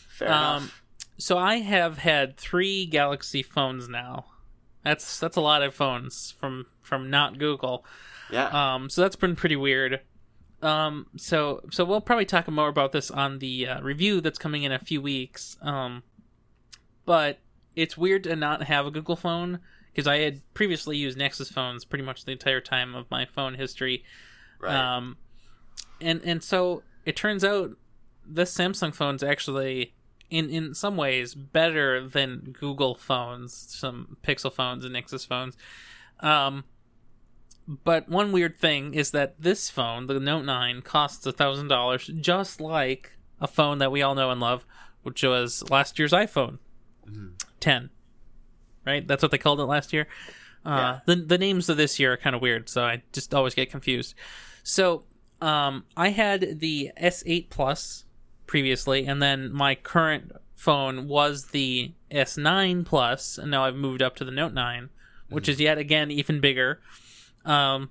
[0.10, 0.84] Fair Um, enough.
[1.17, 4.26] So I have had three Galaxy phones now.
[4.84, 7.84] That's that's a lot of phones from from not Google.
[8.30, 8.49] Yeah.
[8.76, 10.02] Um, so that's been pretty weird.
[10.62, 14.62] Um, so so we'll probably talk more about this on the uh, review that's coming
[14.62, 15.58] in a few weeks.
[15.63, 16.04] Um,
[17.06, 17.39] but
[17.76, 19.60] it's weird to not have a Google phone
[19.94, 23.56] because I had previously used Nexus phones pretty much the entire time of my phone
[23.56, 24.04] history.
[24.60, 24.76] right.
[24.76, 25.18] Um,
[26.02, 27.78] and and so it turns out
[28.26, 29.94] this Samsung phone's actually
[30.30, 35.56] in in some ways better than Google phones, some Pixel phones and Nexus phones.
[36.20, 36.64] Um,
[37.68, 42.60] but one weird thing is that this phone, the Note 9, costs thousand dollars, just
[42.60, 44.66] like a phone that we all know and love,
[45.04, 46.60] which was last year's iPhone
[47.60, 47.90] 10.
[48.86, 49.08] Right?
[49.08, 50.08] That's what they called it last year.
[50.65, 53.54] Uh, the the names of this year are kind of weird, so I just always
[53.54, 54.15] get confused.
[54.63, 55.04] So,
[55.41, 58.06] um, I had the S8 Plus
[58.48, 64.15] previously, and then my current phone was the S9 Plus, and now I've moved up
[64.17, 64.89] to the Note 9,
[65.30, 66.80] which is yet again even bigger.
[67.43, 67.89] Um,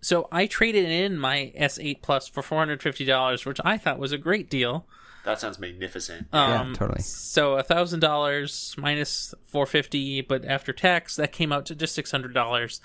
[0.00, 3.98] so I traded in my S8 Plus for four hundred fifty dollars, which I thought
[3.98, 4.86] was a great deal.
[5.26, 6.28] That sounds magnificent.
[6.32, 7.02] Yeah, Um, totally.
[7.02, 11.94] So a thousand dollars minus four fifty, but after tax, that came out to just
[11.94, 12.80] six hundred dollars.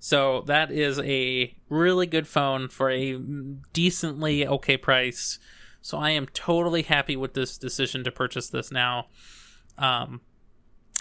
[0.00, 3.16] So that is a really good phone for a
[3.72, 5.38] decently okay price.
[5.80, 9.06] So I am totally happy with this decision to purchase this now.
[9.78, 10.20] Um,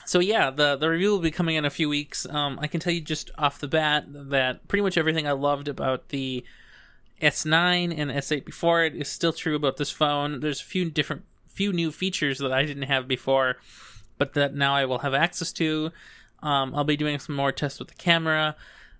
[0.05, 2.25] so yeah, the the review will be coming in a few weeks.
[2.29, 5.67] Um, I can tell you just off the bat that pretty much everything I loved
[5.67, 6.43] about the
[7.23, 10.41] S9 and S8 before it is still true about this phone.
[10.41, 13.57] There's a few different, few new features that I didn't have before,
[14.17, 15.91] but that now I will have access to.
[16.41, 18.55] Um, I'll be doing some more tests with the camera.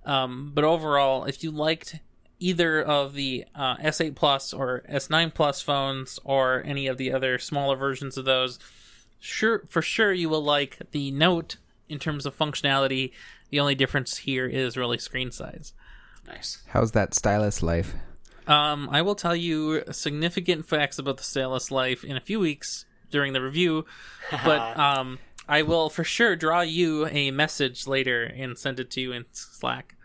[0.05, 1.99] Um, but overall, if you liked
[2.39, 7.37] either of the uh, S8 Plus or S9 Plus phones or any of the other
[7.37, 8.59] smaller versions of those,
[9.19, 11.57] sure for sure you will like the Note
[11.89, 13.11] in terms of functionality.
[13.49, 15.73] The only difference here is really screen size.
[16.27, 16.63] Nice.
[16.67, 17.93] How's that stylus life?
[18.47, 22.85] Um, I will tell you significant facts about the stylus life in a few weeks
[23.09, 23.85] during the review,
[24.45, 29.01] but um, I will for sure draw you a message later and send it to
[29.01, 29.95] you in Slack.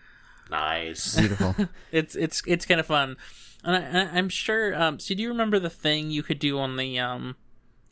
[0.51, 1.16] Nice.
[1.16, 1.55] Beautiful.
[1.92, 3.16] It's it's it's kind of fun,
[3.64, 4.74] and I, I'm sure.
[4.81, 7.37] Um, so do you remember the thing you could do on the um,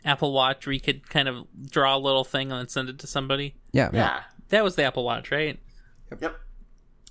[0.05, 2.99] Apple Watch where you could kind of draw a little thing and then send it
[3.01, 3.55] to somebody?
[3.73, 3.99] Yeah, yeah.
[3.99, 4.21] yeah.
[4.51, 5.59] That was the Apple Watch, right?
[6.21, 6.41] Yep.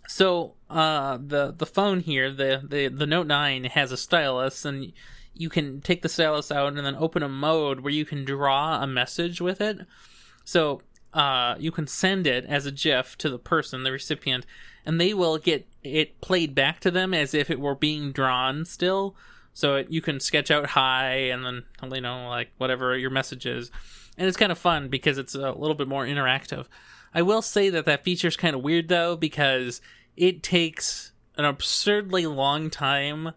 [0.08, 4.94] So uh, the the phone here, the, the the Note Nine has a stylus, and
[5.34, 8.82] you can take the stylus out and then open a mode where you can draw
[8.82, 9.80] a message with it.
[10.44, 10.82] So
[11.14, 14.46] uh, you can send it as a GIF to the person, the recipient,
[14.86, 18.66] and they will get it played back to them as if it were being drawn
[18.66, 19.16] still.
[19.54, 21.64] So it, you can sketch out hi and then
[21.94, 23.72] you know like whatever your message is,
[24.18, 26.66] and it's kind of fun because it's a little bit more interactive.
[27.16, 29.82] I will say that that feature is kind of weird though because
[30.18, 33.32] it takes an absurdly long time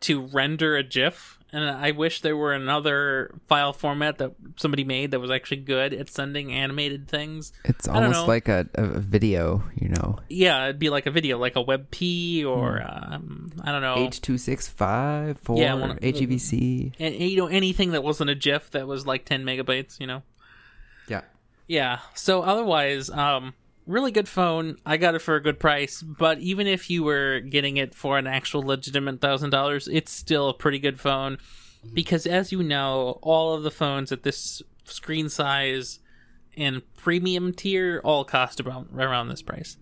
[0.00, 5.10] to render a GIF, and I wish there were another file format that somebody made
[5.10, 7.52] that was actually good at sending animated things.
[7.64, 10.18] It's almost like a, a video, you know.
[10.30, 14.22] Yeah, it'd be like a video, like a WebP or um, I don't know, H
[14.22, 16.94] two six five four Yeah, HEVC.
[16.98, 20.06] and, and, you know anything that wasn't a GIF that was like ten megabytes, you
[20.06, 20.22] know.
[21.70, 22.00] Yeah.
[22.14, 23.54] So otherwise, um,
[23.86, 24.78] really good phone.
[24.84, 26.02] I got it for a good price.
[26.02, 30.48] But even if you were getting it for an actual legitimate thousand dollars, it's still
[30.48, 31.38] a pretty good phone
[31.94, 36.00] because, as you know, all of the phones at this screen size
[36.56, 39.76] and premium tier all cost about around this price.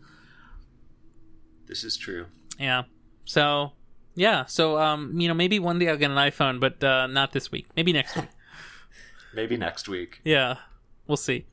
[1.69, 2.27] This is true.
[2.61, 2.83] Yeah.
[3.25, 3.73] So
[4.15, 4.45] yeah.
[4.45, 7.51] So um, you know, maybe one day I'll get an iPhone, but uh, not this
[7.51, 7.67] week.
[7.75, 8.29] Maybe next week.
[9.35, 10.21] Maybe next week.
[10.25, 10.57] Yeah.
[11.07, 11.47] We'll see.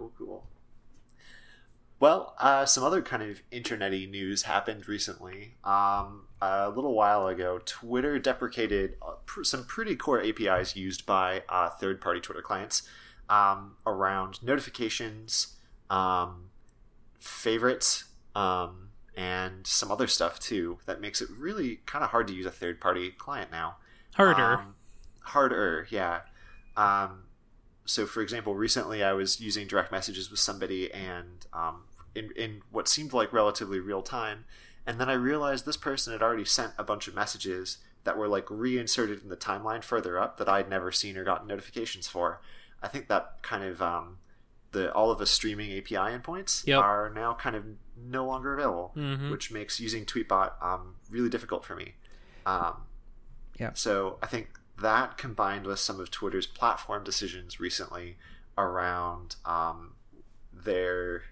[0.00, 0.46] Cool, cool.
[1.98, 5.56] Well, uh, some other kind of internety news happened recently.
[5.62, 11.68] Um, a little while ago, Twitter deprecated uh, some pretty core APIs used by uh,
[11.68, 12.88] third-party Twitter clients
[13.28, 15.58] um, around notifications,
[15.90, 16.48] um,
[17.18, 20.78] favorites, um, and some other stuff too.
[20.86, 23.76] That makes it really kind of hard to use a third-party client now.
[24.14, 24.60] Harder.
[24.60, 24.74] Um,
[25.20, 26.20] harder, yeah.
[26.78, 27.24] Um,
[27.84, 32.62] so, for example, recently I was using direct messages with somebody, and um, in in
[32.70, 34.44] what seemed like relatively real time,
[34.86, 38.28] and then I realized this person had already sent a bunch of messages that were
[38.28, 42.40] like reinserted in the timeline further up that I'd never seen or gotten notifications for.
[42.82, 44.18] I think that kind of um,
[44.72, 46.80] the all of the streaming API endpoints Yep.
[46.82, 47.64] are now kind of
[47.96, 49.30] no longer available, Mhm.
[49.30, 51.96] which makes using Tweetbot um, really difficult for me.
[52.46, 52.86] Um,
[53.58, 53.72] Yeah.
[53.74, 54.48] so I think
[54.80, 58.16] that combined with some of Twitter's platform decisions recently
[58.56, 59.92] around um,
[60.52, 61.22] their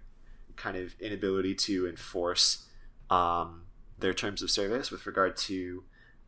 [0.57, 2.67] kind of inability to enforce
[3.11, 3.63] um,
[3.99, 5.85] their terms of service with regard to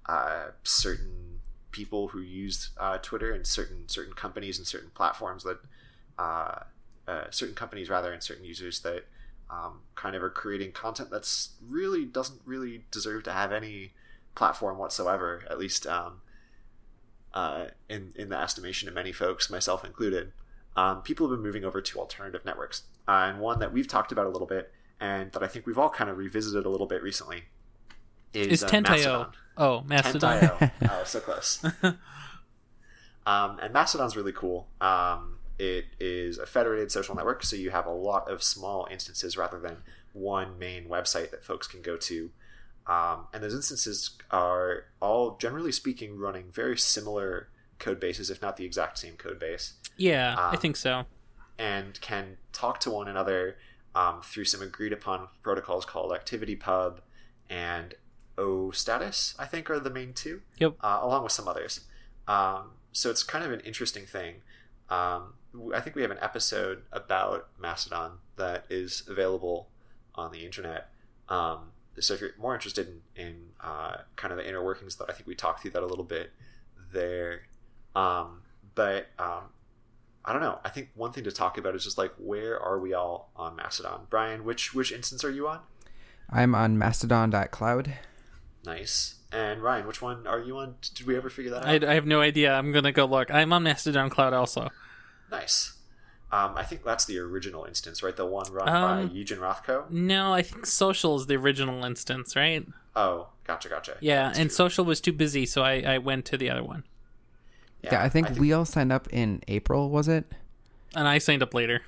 [0.06, 1.40] uh, certain
[1.72, 5.58] people who use uh, Twitter and certain certain companies and certain platforms that
[6.18, 6.60] uh,
[7.06, 9.06] uh, certain companies rather and certain users that
[9.50, 13.92] um, kind of are creating content that's really doesn't really deserve to have any
[14.34, 15.42] platform whatsoever.
[15.50, 16.22] At least um,
[17.34, 20.32] uh, in in the estimation of many folks, myself included.
[20.76, 24.12] Um, people have been moving over to alternative networks, uh, and one that we've talked
[24.12, 26.86] about a little bit, and that I think we've all kind of revisited a little
[26.86, 27.44] bit recently,
[28.32, 28.92] is Is uh, Tent.io?
[28.92, 29.32] Mastodon.
[29.56, 30.40] Oh, Mastodon.
[30.40, 30.70] Tent.io.
[30.90, 31.64] oh, so close.
[33.26, 34.68] um, and Mastodon's really cool.
[34.80, 39.36] Um, it is a federated social network, so you have a lot of small instances
[39.36, 39.78] rather than
[40.12, 42.30] one main website that folks can go to.
[42.86, 48.56] Um, and those instances are all, generally speaking, running very similar code bases, if not
[48.56, 51.04] the exact same code base Yeah, I Um, think so.
[51.58, 53.56] and can talk to one another
[53.94, 56.98] um, through some agreed upon protocols called ActivityPub
[57.48, 57.94] and
[58.38, 60.74] OStatus, I think, are the main two, Yep.
[60.80, 61.80] uh, along with some others.
[62.28, 64.36] Um, so it's kind of an interesting thing.
[64.88, 65.34] Um,
[65.74, 69.68] I think we have an episode about Mastodon that is available
[70.14, 70.90] on the internet.
[71.28, 75.06] Um, so if you're more interested in, in uh, kind of the inner workings, that
[75.08, 76.30] I think we talked through that a little bit
[76.92, 77.42] there.
[77.94, 78.42] Um,
[78.74, 79.44] but um,
[80.24, 80.58] I don't know.
[80.64, 83.56] I think one thing to talk about is just like where are we all on
[83.56, 84.06] Mastodon?
[84.10, 85.60] Brian, which which instance are you on?
[86.28, 87.94] I'm on mastodon.cloud.
[88.64, 89.16] Nice.
[89.32, 90.76] And Ryan, which one are you on?
[90.94, 91.84] Did we ever figure that out?
[91.84, 92.52] I, I have no idea.
[92.52, 93.30] I'm gonna go look.
[93.30, 94.70] I'm on Mastodon Cloud also.
[95.30, 95.74] Nice.
[96.32, 98.14] Um, I think that's the original instance, right?
[98.16, 99.90] The one run Um, by Eugen Rochko.
[99.90, 102.64] No, I think Social is the original instance, right?
[102.94, 103.96] Oh, gotcha, gotcha.
[104.00, 104.54] Yeah, That's and true.
[104.54, 106.84] Social was too busy, so I, I went to the other one,
[107.82, 110.24] Yeah, I think, we all signed up in April, was it?
[110.94, 111.82] and I signed up later.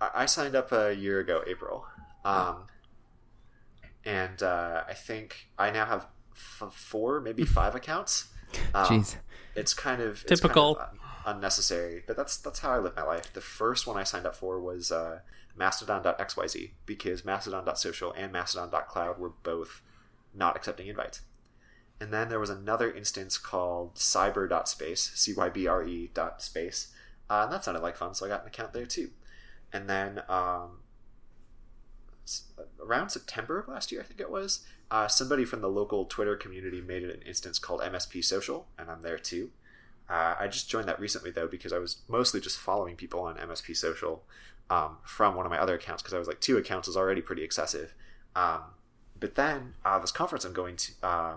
[0.00, 1.84] I I signed up a year ago, April,
[2.24, 2.66] um,
[4.04, 8.28] and uh, I think I now have f- four, maybe five accounts.
[8.74, 9.16] Um, Jeez.
[9.58, 10.76] It's kind of it's Typical.
[10.76, 10.98] Kind of,
[11.28, 13.32] unnecessary, but that's that's how I live my life.
[13.32, 15.20] The first one I signed up for was uh,
[15.56, 19.82] Mastodon.xyz because Mastodon.social and Mastodon.cloud were both
[20.34, 21.20] not accepting invites.
[22.00, 26.88] And then there was another instance called cybre.space, C Y B R E dot space.
[27.28, 29.10] Uh, and that sounded like fun, so I got an account there too.
[29.72, 30.78] And then um,
[32.80, 36.36] around September of last year, I think it was, uh, somebody from the local Twitter
[36.36, 39.50] community made an instance called MSP Social, and I'm there too.
[40.08, 43.36] Uh, I just joined that recently though because I was mostly just following people on
[43.36, 44.22] MSP Social
[44.70, 47.20] um, from one of my other accounts because I was like two accounts is already
[47.20, 47.94] pretty excessive.
[48.34, 48.62] Um,
[49.18, 51.36] but then uh, this conference I'm going to, um,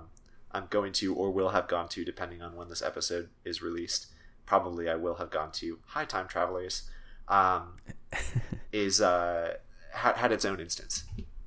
[0.52, 4.08] I'm going to or will have gone to depending on when this episode is released.
[4.46, 5.80] Probably I will have gone to.
[5.88, 6.90] High time travelers.
[7.28, 7.78] Um,
[8.72, 9.56] is uh,
[9.94, 11.06] had, had its own instance,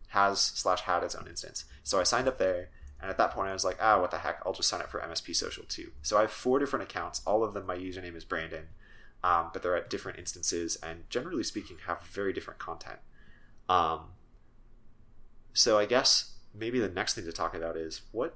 [0.09, 1.65] has slash had its own instance.
[1.85, 2.71] So I signed up there,
[3.01, 4.41] and at that point I was like, ah, what the heck?
[4.45, 5.93] I'll just sign up for MSP Social too.
[6.03, 7.23] So I have four different accounts.
[7.27, 8.67] All of them, my username is Brandon,
[9.23, 12.99] um, but they're at different instances, and generally speaking, have very different content.
[13.69, 14.13] Um,
[15.53, 18.35] so I guess maybe the next thing to talk about is what,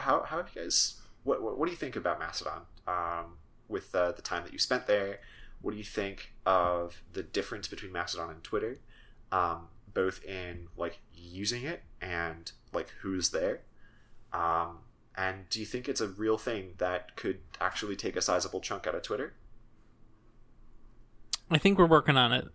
[0.00, 3.36] how, how have you guys, what, what, what do you think about Mastodon um,
[3.68, 5.20] with uh, the time that you spent there?
[5.60, 8.78] What do you think of the difference between Mastodon and Twitter?
[9.34, 13.62] um, both in like using it and like who's there.
[14.32, 14.78] Um,
[15.16, 18.86] and do you think it's a real thing that could actually take a sizable chunk
[18.86, 19.34] out of Twitter?
[21.50, 22.46] I think we're working on it.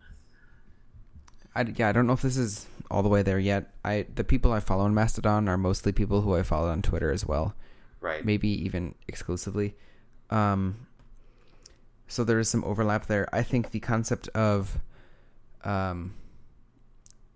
[1.56, 3.72] I, yeah, I don't know if this is all the way there yet.
[3.84, 7.12] I the people I follow on Mastodon are mostly people who I follow on Twitter
[7.12, 7.56] as well.
[8.02, 8.24] Right.
[8.24, 9.76] Maybe even exclusively.
[10.30, 10.88] Um,
[12.08, 13.28] so there is some overlap there.
[13.34, 14.80] I think the concept of
[15.64, 16.16] um,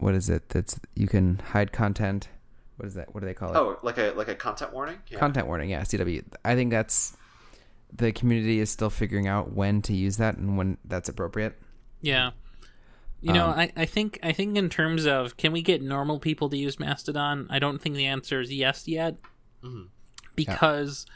[0.04, 0.50] what is it?
[0.50, 2.28] That's you can hide content.
[2.76, 3.14] What is that?
[3.14, 3.56] What do they call it?
[3.56, 4.98] Oh, like a like a content warning.
[5.08, 5.18] Yeah.
[5.18, 5.70] Content warning.
[5.70, 6.24] Yeah, CW.
[6.44, 7.16] I think that's
[7.96, 11.58] the community is still figuring out when to use that and when that's appropriate.
[12.02, 12.32] Yeah.
[13.22, 16.20] You know, um, I, I think I think in terms of can we get normal
[16.20, 17.48] people to use Mastodon?
[17.50, 19.16] I don't think the answer is yes yet,
[19.64, 19.84] mm-hmm.
[20.36, 21.14] because yeah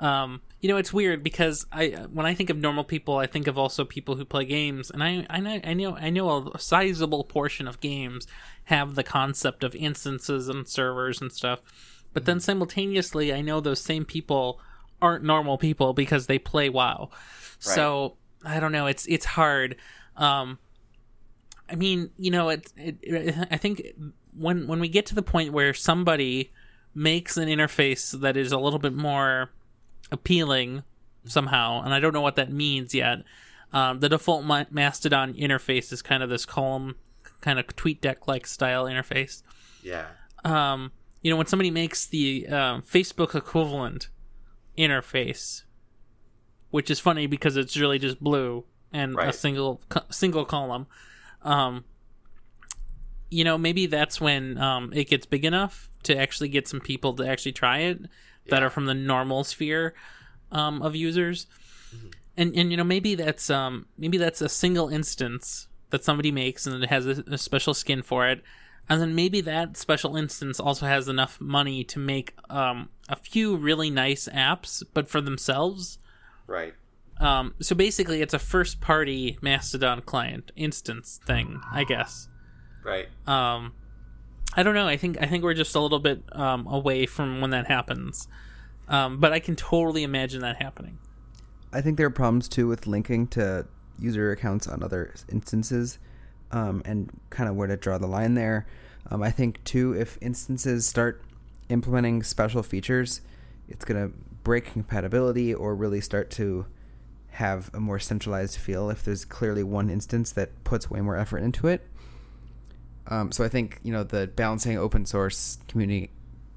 [0.00, 3.46] um, you know, it's weird because I when I think of normal people, I think
[3.46, 6.58] of also people who play games, and I I know I know I know a
[6.58, 8.26] sizable portion of games
[8.64, 11.60] have the concept of instances and servers and stuff,
[12.14, 14.58] but then simultaneously, I know those same people
[15.02, 17.10] aren't normal people because they play WoW.
[17.10, 17.18] Right.
[17.60, 18.86] So I don't know.
[18.86, 19.76] It's it's hard.
[20.16, 20.58] Um,
[21.68, 23.82] I mean, you know, it, it, it, I think
[24.34, 26.52] when when we get to the point where somebody
[26.94, 29.50] makes an interface that is a little bit more
[30.10, 30.82] appealing
[31.24, 33.18] somehow, and I don't know what that means yet.
[33.72, 36.96] Um, the default Ma- Mastodon interface is kind of this column,
[37.40, 39.42] kind of TweetDeck like style interface.
[39.82, 40.06] Yeah.
[40.44, 40.92] Um,
[41.22, 44.08] you know, when somebody makes the uh, Facebook equivalent
[44.76, 45.64] interface,
[46.70, 49.28] which is funny because it's really just blue and right.
[49.28, 49.80] a single
[50.10, 50.86] single column.
[51.42, 51.84] Um,
[53.30, 57.14] you know, maybe that's when um, it gets big enough to actually get some people
[57.14, 58.00] to actually try it
[58.48, 59.94] that are from the normal sphere
[60.50, 61.46] um, of users.
[61.94, 62.08] Mm-hmm.
[62.36, 66.66] And and you know maybe that's um maybe that's a single instance that somebody makes
[66.66, 68.42] and it has a, a special skin for it.
[68.88, 73.56] And then maybe that special instance also has enough money to make um, a few
[73.56, 75.98] really nice apps, but for themselves.
[76.48, 76.74] Right.
[77.18, 82.28] Um, so basically, it's a first party Mastodon client instance thing, I guess.
[82.82, 83.08] Right.
[83.28, 83.74] Um,
[84.54, 84.86] I don't know.
[84.86, 88.26] I think I think we're just a little bit um, away from when that happens,
[88.88, 90.98] um, but I can totally imagine that happening.
[91.72, 93.66] I think there are problems too with linking to
[93.98, 95.98] user accounts on other instances,
[96.50, 98.66] um, and kind of where to draw the line there.
[99.10, 101.22] Um, I think too, if instances start
[101.68, 103.20] implementing special features,
[103.68, 106.66] it's going to break compatibility or really start to
[107.30, 108.90] have a more centralized feel.
[108.90, 111.86] If there's clearly one instance that puts way more effort into it
[113.06, 116.10] um, so I think you know the balancing open source community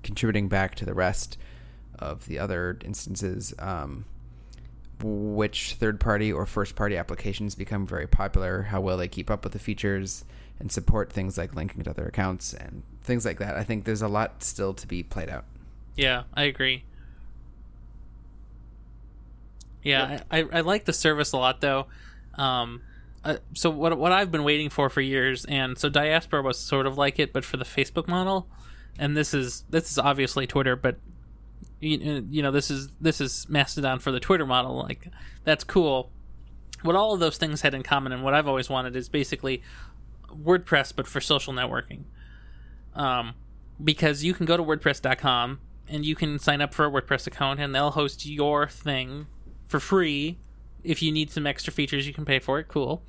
[0.03, 1.37] contributing back to the rest
[1.99, 4.05] of the other instances, um,
[5.01, 9.43] which third party or first party applications become very popular, how well they keep up
[9.43, 10.25] with the features
[10.59, 13.55] and support things like linking to other accounts and things like that.
[13.55, 15.45] I think there's a lot still to be played out.
[15.95, 16.83] Yeah, I agree.
[19.83, 21.87] Yeah, I, I, I like the service a lot though.
[22.35, 22.81] Um,
[23.23, 26.85] uh, so what what I've been waiting for for years, and so Diaspora was sort
[26.85, 28.49] of like it, but for the Facebook model,
[28.99, 30.97] and this is this is obviously Twitter, but
[31.79, 34.75] you, you know this is this is Mastodon for the Twitter model.
[34.75, 35.07] Like
[35.45, 36.11] that's cool.
[36.81, 39.63] What all of those things had in common, and what I've always wanted is basically
[40.27, 42.03] WordPress, but for social networking.
[42.93, 43.35] Um,
[43.81, 47.61] because you can go to WordPress.com and you can sign up for a WordPress account,
[47.61, 49.27] and they'll host your thing
[49.65, 50.39] for free
[50.83, 52.67] if you need some extra features, you can pay for it.
[52.67, 53.03] Cool.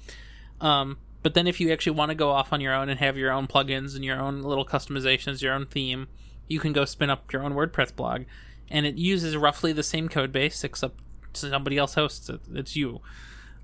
[0.61, 3.17] Um, but then if you actually want to go off on your own and have
[3.17, 6.09] your own plugins and your own little customizations, your own theme,
[6.49, 8.25] you can go spin up your own WordPress blog,
[8.71, 11.01] and it uses roughly the same code base except
[11.33, 12.41] somebody else hosts it.
[12.53, 13.01] It's you.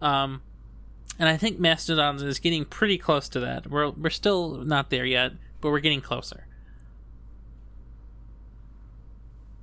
[0.01, 0.43] Um,
[1.19, 3.67] and I think Mastodon is getting pretty close to that.
[3.67, 6.47] We're we're still not there yet, but we're getting closer.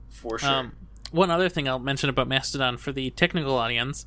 [0.10, 0.50] For sure.
[0.50, 0.74] Um,
[1.12, 4.06] one other thing I'll mention about Mastodon for the technical audience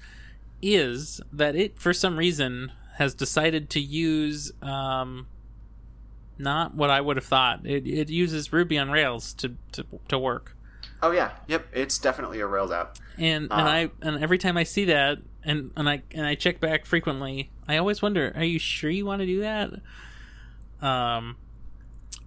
[0.63, 5.27] is that it, for some reason, has decided to use um,
[6.39, 7.65] not what I would have thought.
[7.67, 10.57] It, it uses Ruby on Rails to, to, to work.
[11.03, 11.67] oh yeah, yep.
[11.73, 12.99] It's definitely a Rails app.
[13.19, 13.67] And and Ah.
[13.67, 17.51] I and every time I see that and, and I and I check back frequently,
[17.69, 19.71] I always wonder, are you sure you want to do that?
[20.81, 21.37] Um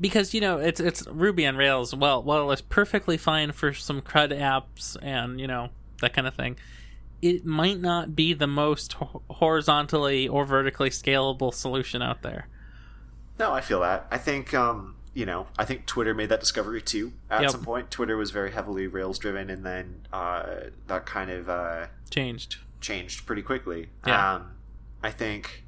[0.02, 1.96] because you know it's it's Ruby on Rails.
[1.96, 5.70] Well, well, it's perfectly fine for some CRUD apps and you know
[6.02, 6.58] that kind of thing.
[7.24, 8.94] It might not be the most
[9.30, 12.48] horizontally or vertically scalable solution out there.
[13.40, 14.08] No, I feel that.
[14.12, 17.14] I think um, you know, I think Twitter made that discovery too.
[17.30, 17.52] At Yep.
[17.52, 20.44] some point, Twitter was very heavily Rails driven, and then uh,
[20.88, 22.58] that kind of uh, Changed.
[22.82, 23.90] changed pretty quickly.
[24.06, 24.34] Yeah.
[24.36, 24.52] Um,
[25.02, 25.64] I think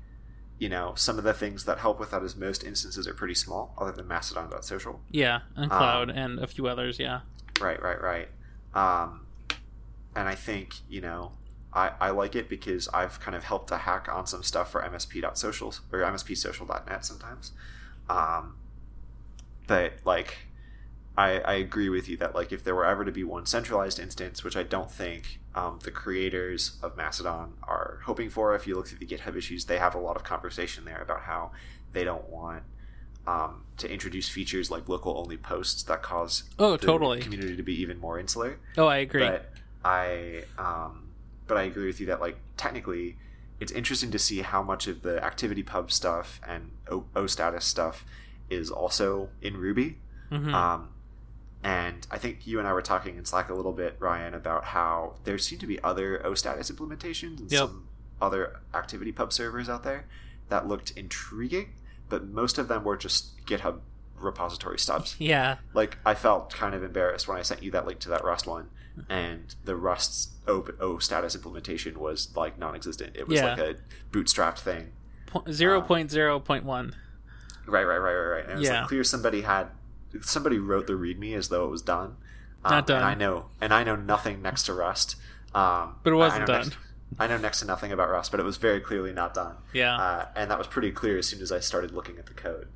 [0.59, 3.35] you know some of the things that help with that is most instances are pretty
[3.35, 4.99] small, other than Mastodon.social.
[5.09, 6.99] Yeah, and Cloud and a few others.
[6.99, 7.21] Yeah.
[7.61, 8.27] Right, right, right.
[8.73, 9.21] Um,
[10.15, 11.31] and I think you know.
[11.75, 14.81] I, I like it because I've kind of helped to hack on some stuff for
[14.81, 17.51] MSP.socials or MSPsocial.net sometimes.
[18.09, 18.55] Um,
[19.67, 20.37] but like
[21.17, 23.99] I, I agree with you that like if there were ever to be one centralized
[23.99, 28.75] instance, which I don't think um, the creators of Mastodon are hoping for, if you
[28.75, 31.51] look through the GitHub issues, they have a lot of conversation there about how
[31.93, 32.63] they don't want
[33.25, 37.19] um, to introduce features like local only posts that cause Oh, the totally.
[37.19, 38.59] community to be even more insular.
[38.77, 39.21] Oh, I agree.
[39.21, 39.51] But
[39.83, 41.04] I um,
[41.47, 43.17] but I agree with you that like technically
[43.59, 48.05] it's interesting to see how much of the ActivityPub stuff and o, o status stuff
[48.49, 49.97] is also in Ruby.
[50.31, 50.53] Mhm.
[50.53, 50.89] Um,
[51.63, 54.65] and I think you and I were talking in Slack a little bit, Ryan, about
[54.65, 57.59] how there seem to be other OStatus implementations and Yep.
[57.61, 57.87] some
[58.21, 60.05] other ActivityPub servers out there
[60.49, 61.73] that looked intriguing,
[62.07, 63.79] but most of them were just GitHub
[64.19, 65.15] repository stubs.
[65.19, 65.57] yeah.
[65.73, 68.45] Like I felt kind of embarrassed when I sent you that link to that Rust
[68.47, 68.69] one,
[69.09, 73.15] and the Rust's O, o status implementation was like non-existent.
[73.15, 73.45] It was Yeah.
[73.55, 73.75] like a
[74.11, 74.91] bootstrapped thing.
[75.27, 76.95] Po- Zero point zero point one.
[77.65, 78.43] Right, right, right, right, right.
[78.43, 78.79] And it was Yeah.
[78.81, 79.67] like clear somebody had
[80.21, 82.15] somebody wrote the README as though it was done.
[82.63, 82.97] Um, Not done.
[82.97, 85.15] And I know, and I know nothing next to Rust.
[85.53, 86.61] Um, But it wasn't I done.
[86.67, 86.77] Next,
[87.19, 89.55] I know next to nothing about Rust, but it was very clearly not done.
[89.73, 89.95] Yeah.
[89.97, 92.67] Uh, and that was pretty clear as soon as I started looking at the code.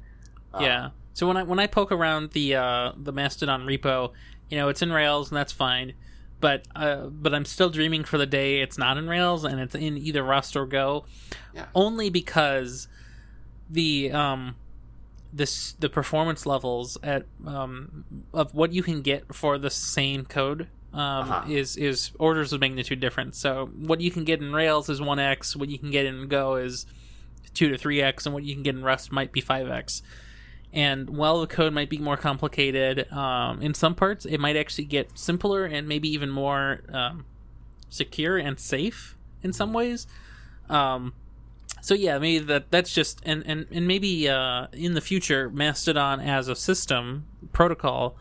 [0.53, 0.89] Um, yeah.
[1.13, 4.11] So when I when I poke around the uh, the Mastodon repo,
[4.49, 5.93] you know, it's in Rails and that's fine.
[6.39, 9.75] But uh, but I'm still dreaming for the day it's not in Rails and it's
[9.75, 11.05] in either Rust or Go.
[11.53, 11.65] Yeah.
[11.75, 12.87] Only because
[13.69, 14.55] the um
[15.31, 20.61] this the performance levels at um of what you can get for the same code
[20.93, 21.43] um Uh-huh.
[21.51, 23.35] is is orders of magnitude different.
[23.35, 26.55] So what you can get in Rails is 1x, what you can get in Go
[26.55, 26.85] is
[27.53, 30.01] 2 to 3x and what you can get in Rust might be 5x.
[30.71, 34.85] And while the code might be more complicated, um, in some parts it might actually
[34.85, 37.25] get simpler and maybe even more um,
[37.89, 40.05] secure and safe in some ways.
[40.69, 41.13] Um,
[41.81, 46.19] so yeah, maybe that that's just and and and maybe uh, in the future, Mastodon
[46.19, 48.15] as a system protocol,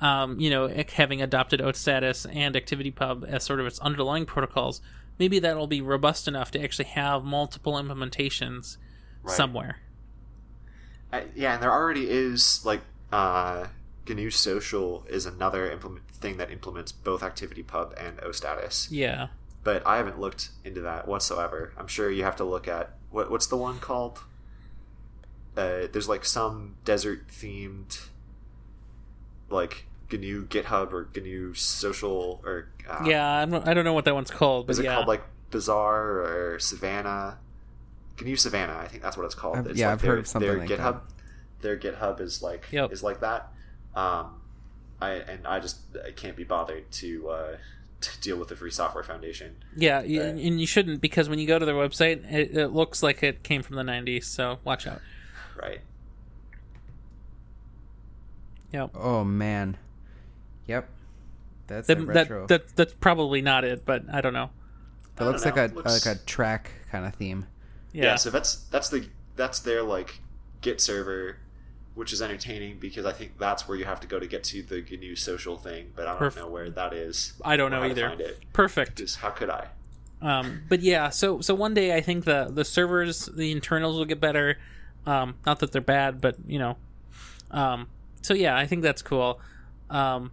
[0.00, 4.80] um, you know, having adopted OStatus and ActivityPub as sort of its underlying protocols,
[5.18, 8.76] maybe that'll be robust enough to actually have multiple implementations
[9.22, 9.36] Right.
[9.36, 9.78] somewhere.
[11.12, 12.80] Uh, yeah, and there already is like
[13.12, 13.66] uh,
[14.08, 18.88] GNU Social is another implement thing that implements both ActivityPub and OStatus.
[18.90, 19.28] Yeah.
[19.64, 21.72] But I haven't looked into that whatsoever.
[21.76, 24.20] I'm sure you have to look at what what's the one called?
[25.56, 28.06] Uh, there's like some desert themed,
[29.50, 34.14] like GNU GitHub or GNU Social or uh, Yeah, I'm, I don't know what that
[34.14, 34.94] one's called, but Is it yeah.
[34.94, 36.20] called like Bazaar
[36.54, 37.38] or Savannah?
[38.22, 39.58] GNU Savannah, I think that's what it's called.
[39.58, 41.00] I've- it's yeah, like I've their, heard of something their like GitHub.
[41.62, 42.92] Their GitHub is like Yep.
[42.92, 43.48] is like that.
[43.94, 44.40] Um,
[45.00, 47.56] I and I just I can't be bothered to uh,
[48.00, 49.56] to deal with the Free Software Foundation.
[49.76, 53.02] yeah, y- and you shouldn't because when you go to their website, it, it looks
[53.02, 55.00] like it came from the 90s, so watch out.
[55.60, 55.80] Right.
[58.72, 58.90] Yep.
[58.94, 59.76] Oh man.
[60.66, 60.88] Yep.
[61.66, 62.46] That's That, a that, retro.
[62.46, 64.50] that, that's probably not it, but I don't know.
[65.16, 67.46] that looks don't like a Looks- like a track kind of theme.
[67.92, 68.04] Yeah.
[68.04, 68.14] Yeah.
[68.16, 70.20] So that's that's the that's their like
[70.60, 71.36] Git server,
[71.94, 74.62] which is entertaining because I think that's where you have to go to get to
[74.62, 75.92] the GNU Social thing.
[75.96, 77.34] But I don't Perf- know where that is.
[77.44, 78.16] I don't know either.
[78.52, 78.98] Perfect.
[78.98, 79.68] Just how could I?
[80.22, 84.04] Um, but yeah, so so one day I think the the servers, the internals will
[84.04, 84.58] get better.
[85.06, 86.76] Um, not that they're bad, but you know.
[87.50, 87.88] Um,
[88.22, 89.40] so yeah, I think that's cool.
[89.88, 90.30] Um,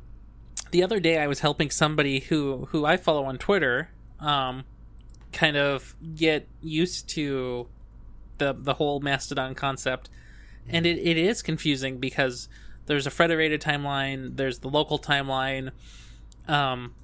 [0.72, 3.90] the other day I was helping somebody who who I follow on Twitter,
[4.20, 4.66] um,
[5.38, 7.68] kind of get used to
[8.40, 10.10] the the whole Mastodon concept,
[10.68, 12.50] and it, it is confusing because
[12.88, 15.72] there's a federated timeline, there's the local timeline,
[16.48, 16.96] um,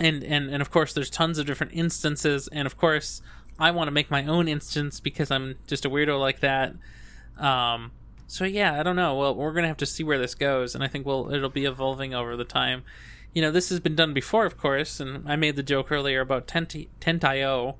[0.00, 3.20] and and and of course there's tons of different instances, and of course
[3.58, 6.74] I want to make my own instance because I'm just a weirdo like that.
[7.38, 7.92] Um,
[8.26, 9.16] so yeah, I don't know.
[9.16, 11.66] Well, we're gonna have to see where this goes, and I think we'll it'll be
[11.66, 12.84] evolving over the time.
[13.34, 16.20] You know, this has been done before, of course, and I made the joke earlier
[16.20, 17.76] about Tent Tent.io,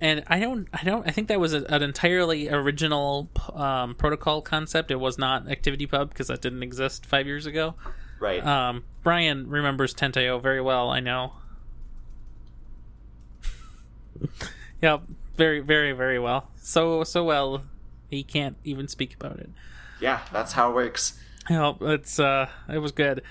[0.00, 4.42] and I don't, I don't, I think that was a, an entirely original um, protocol
[4.42, 4.90] concept.
[4.90, 7.74] It was not ActivityPub because that didn't exist five years ago.
[8.18, 8.44] Right.
[8.44, 10.90] Um, Brian remembers Tent.io very well.
[10.90, 11.34] I know.
[14.82, 15.02] yep,
[15.36, 16.48] very, very, very well.
[16.56, 17.64] So, so well,
[18.10, 19.50] he can't even speak about it.
[20.00, 21.18] yeah, that's how it works.
[21.50, 23.22] Yep, it's uh, it was good.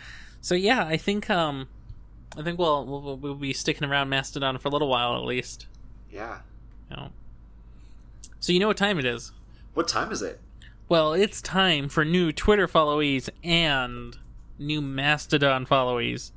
[0.42, 1.68] So yeah, I think um,
[2.38, 5.68] I think we'll we'll, we'll be sticking around Mastodon for a little while at least.
[6.12, 6.40] Yeah.
[6.90, 7.10] You know.
[8.40, 9.32] So you know what time it is?
[9.74, 10.40] What time is it?
[10.90, 14.18] Well, it's time for new Twitter followees and
[14.60, 16.32] new Mastodon followees.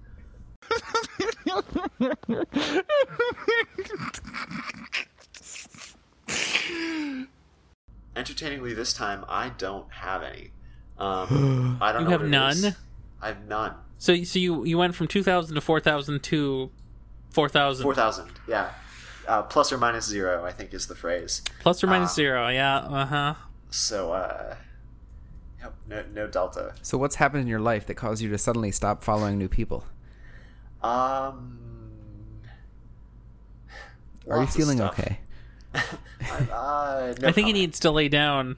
[8.16, 10.50] Entertainingly, this time I don't have any.
[10.96, 12.76] Um, I don't You know have none?
[13.20, 13.74] I have none.
[14.05, 16.70] So so you you went from two thousand to four thousand to
[17.30, 17.84] four thousand.
[17.84, 18.28] Four thousand.
[18.46, 18.68] Yeah.
[19.26, 21.40] Uh, plus or minus zero, I think, is the phrase.
[21.61, 22.14] Plus or minus Ah.
[22.14, 23.34] zero, yeah, uh huh.
[23.70, 24.57] So, uh,
[25.59, 26.74] yep, no, no delta.
[26.82, 29.86] So what's happened in your life that caused you to suddenly stop following new people?
[30.82, 31.59] Um,
[34.30, 35.20] Are you feeling okay?
[35.74, 35.80] I,
[36.52, 38.57] uh, no I think he needs to lay down.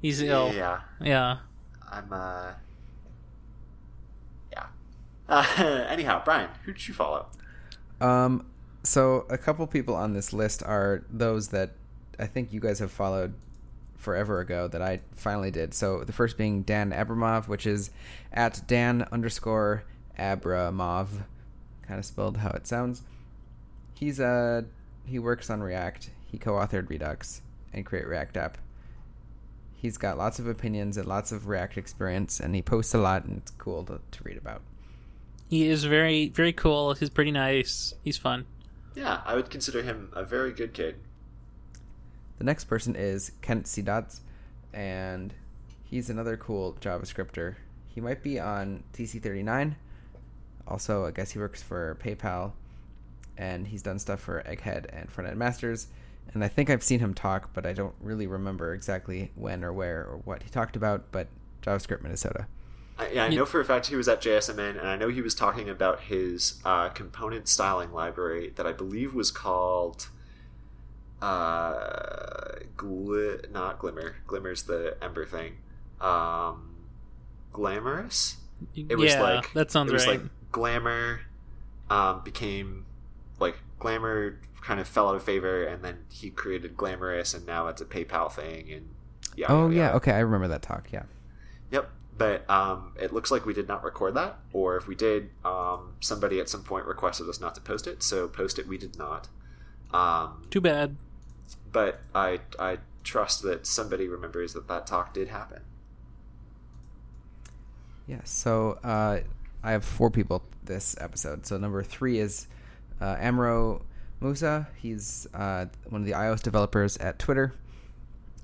[0.00, 0.50] He's ill.
[0.54, 1.36] Yeah, Yeah.
[1.92, 2.10] I'm.
[2.10, 2.54] uh Yeah.
[5.28, 5.46] Uh,
[5.88, 7.26] anyhow, Brian, who did you follow?
[8.00, 8.46] Um,
[8.82, 11.72] so a couple people on this list are those that
[12.18, 13.34] I think you guys have followed
[13.96, 15.72] forever ago that I finally did.
[15.72, 17.90] So the first being Dan Abramov, which is
[18.32, 19.84] at Dan underscore
[20.18, 21.08] Abramov,
[21.82, 23.02] kind of spelled how it sounds.
[23.94, 24.62] He's uh
[25.06, 26.10] he works on React.
[26.30, 28.58] He co-authored Redux and Create React App.
[29.74, 33.24] He's got lots of opinions and lots of React experience, and he posts a lot,
[33.24, 34.62] and it's cool to, to read about.
[35.48, 36.94] He is very, very cool.
[36.94, 37.94] He's pretty nice.
[38.02, 38.46] He's fun.
[38.94, 40.96] Yeah, I would consider him a very good kid.
[42.38, 43.82] The next person is Kent C.
[43.82, 44.20] Dodds,
[44.72, 45.34] and
[45.84, 47.56] he's another cool JavaScripter.
[47.88, 49.74] He might be on TC39.
[50.66, 52.52] Also, I guess he works for PayPal,
[53.36, 55.88] and he's done stuff for Egghead and Frontend Masters.
[56.32, 59.72] And I think I've seen him talk, but I don't really remember exactly when or
[59.72, 61.12] where or what he talked about.
[61.12, 61.28] But
[61.62, 62.46] JavaScript Minnesota.
[62.96, 65.20] I, yeah, I know for a fact he was at JSMN, and I know he
[65.20, 70.08] was talking about his uh, component styling library that I believe was called
[71.20, 74.16] uh, gli- not Glimmer.
[74.26, 75.56] Glimmer's the Ember thing.
[76.00, 76.76] Um,
[77.52, 78.36] Glamorous.
[78.76, 80.20] It was yeah, like that sounds it was right.
[80.20, 81.20] like Glamour
[81.90, 82.86] um, became
[83.40, 87.66] like Glamour kind of fell out of favor, and then he created Glamorous, and now
[87.66, 88.88] it's a PayPal thing, and
[89.36, 89.46] yeah.
[89.48, 90.92] Oh yeah, okay, I remember that talk.
[90.92, 91.02] Yeah.
[92.18, 92.46] Yep.
[92.46, 95.94] But um, it looks like we did not record that, or if we did, um,
[96.00, 98.02] somebody at some point requested us not to post it.
[98.02, 99.28] So post it, we did not.
[99.92, 100.96] Um, Too bad.
[101.72, 105.62] but I I trust that somebody remembers that that talk did happen.
[108.06, 109.20] Yeah, so uh,
[109.62, 111.46] I have four people this episode.
[111.46, 112.48] So number three is
[113.00, 113.82] uh, Amro
[114.20, 114.66] Mousa.
[114.76, 117.54] He's uh, one of the iOS developers at Twitter.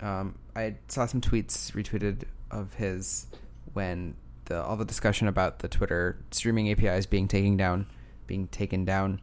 [0.00, 3.26] Um, I saw some tweets retweeted of his
[3.72, 4.14] when
[4.46, 7.86] the all the discussion about the Twitter streaming APIs being taken down,
[8.26, 9.20] being taken down.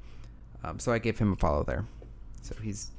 [0.64, 1.86] Um, so I gave him a follow there.
[2.42, 2.92] So he's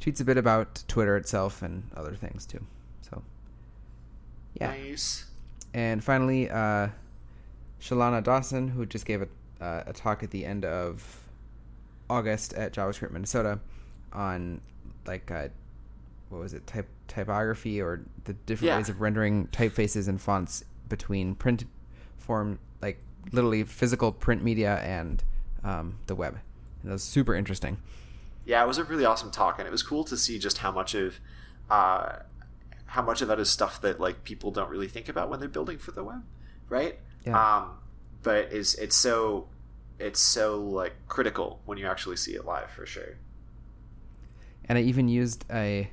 [0.00, 2.64] he tweets a bit about Twitter itself and other things too.
[3.02, 3.22] So
[4.60, 4.68] yeah.
[4.68, 5.26] Nice.
[5.72, 6.88] And finally, uh,
[7.80, 9.28] Shalana Dawson, who just gave a,
[9.64, 11.24] uh, a talk at the end of
[12.08, 13.58] August at JavaScript Minnesota
[14.12, 14.60] on
[15.06, 15.48] like uh,
[16.28, 18.76] what was it type typography or the different Yeah.
[18.76, 21.64] ways of rendering typefaces and fonts between print
[22.16, 22.98] form like
[23.32, 25.22] literally physical print media and
[25.62, 26.38] um, the web.
[26.82, 27.78] And that was super interesting.
[28.44, 30.70] Yeah, it was a really awesome talk, and it was cool to see just how
[30.70, 31.18] much of
[31.70, 32.16] uh,
[32.86, 35.48] how much of that is stuff that like people don't really think about when they're
[35.48, 36.22] building for the web,
[36.68, 36.98] right?
[37.24, 37.58] Yeah.
[37.58, 37.78] Um,
[38.22, 39.48] but is it's so
[39.98, 43.16] it's so like critical when you actually see it live for sure.
[44.66, 45.90] And I even used a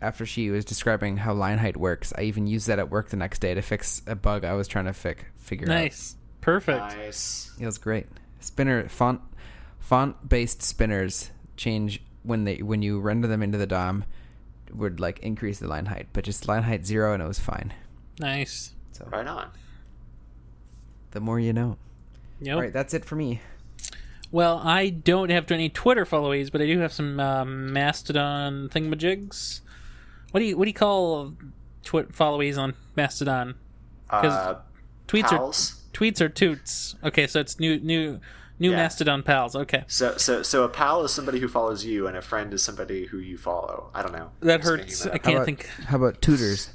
[0.00, 2.12] after she was describing how line height works.
[2.16, 4.68] I even used that at work the next day to fix a bug I was
[4.68, 5.74] trying to fix figure out.
[5.74, 6.16] Nice.
[6.40, 6.78] Perfect.
[6.78, 7.52] Nice.
[7.56, 7.62] out.
[7.62, 8.06] It was great.
[8.40, 9.20] Spinner font
[9.80, 14.04] font based spinners change when they when you render them into the DOM
[14.72, 17.72] would like increase the line height, but just line height zero and it was fine.
[18.20, 18.74] Nice.
[18.92, 19.50] So Right on.
[21.12, 21.76] the more you know.
[22.40, 22.54] Yep.
[22.54, 23.40] All right, that's it for me.
[24.30, 29.60] Well, I don't have any Twitter followees, but I do have some uh, Mastodon thingamajigs.
[30.30, 31.34] What do you what do you call
[31.84, 33.54] twit followees on Mastodon?
[34.10, 34.56] Uh,
[35.06, 35.82] Tweets pals.
[35.94, 36.96] are tweets are toots.
[37.02, 38.20] Okay, so it's new new
[38.58, 38.76] new Yeah.
[38.76, 39.54] Mastodon pals.
[39.56, 42.62] Okay, So, so, so a pal is somebody who follows you, and a friend is
[42.62, 43.90] somebody who you follow.
[43.94, 44.30] I don't know.
[44.40, 45.02] that Just hurts.
[45.04, 45.66] that I can't about, think.
[45.86, 46.70] How about tutors?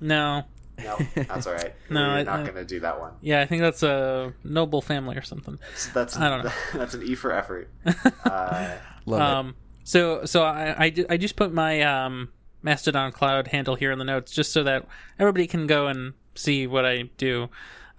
[0.00, 0.44] No,
[0.82, 1.74] No, that's all right.
[1.90, 3.12] No, We're not I- going to do that one.
[3.20, 5.58] yeah, I think that's a noble family or something.
[5.76, 6.52] So that's I don't know.
[6.74, 7.68] that's an E for effort.
[8.24, 9.54] Uh, Love Um,
[9.84, 12.30] so so I I, I just put my um
[12.66, 14.84] Mastodon Cloud handle here in the notes just so that
[15.18, 17.48] everybody can go and see what I do.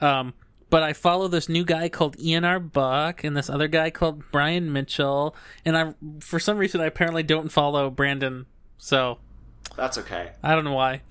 [0.01, 0.33] Um,
[0.69, 2.59] but I follow this new guy called Ian R.
[2.59, 5.33] Buck and this other guy called Brian Mitchell,
[5.65, 8.45] and I for some reason I apparently don't follow Brandon.
[8.77, 9.17] So
[9.77, 10.31] that's okay.
[10.43, 11.01] I don't know why.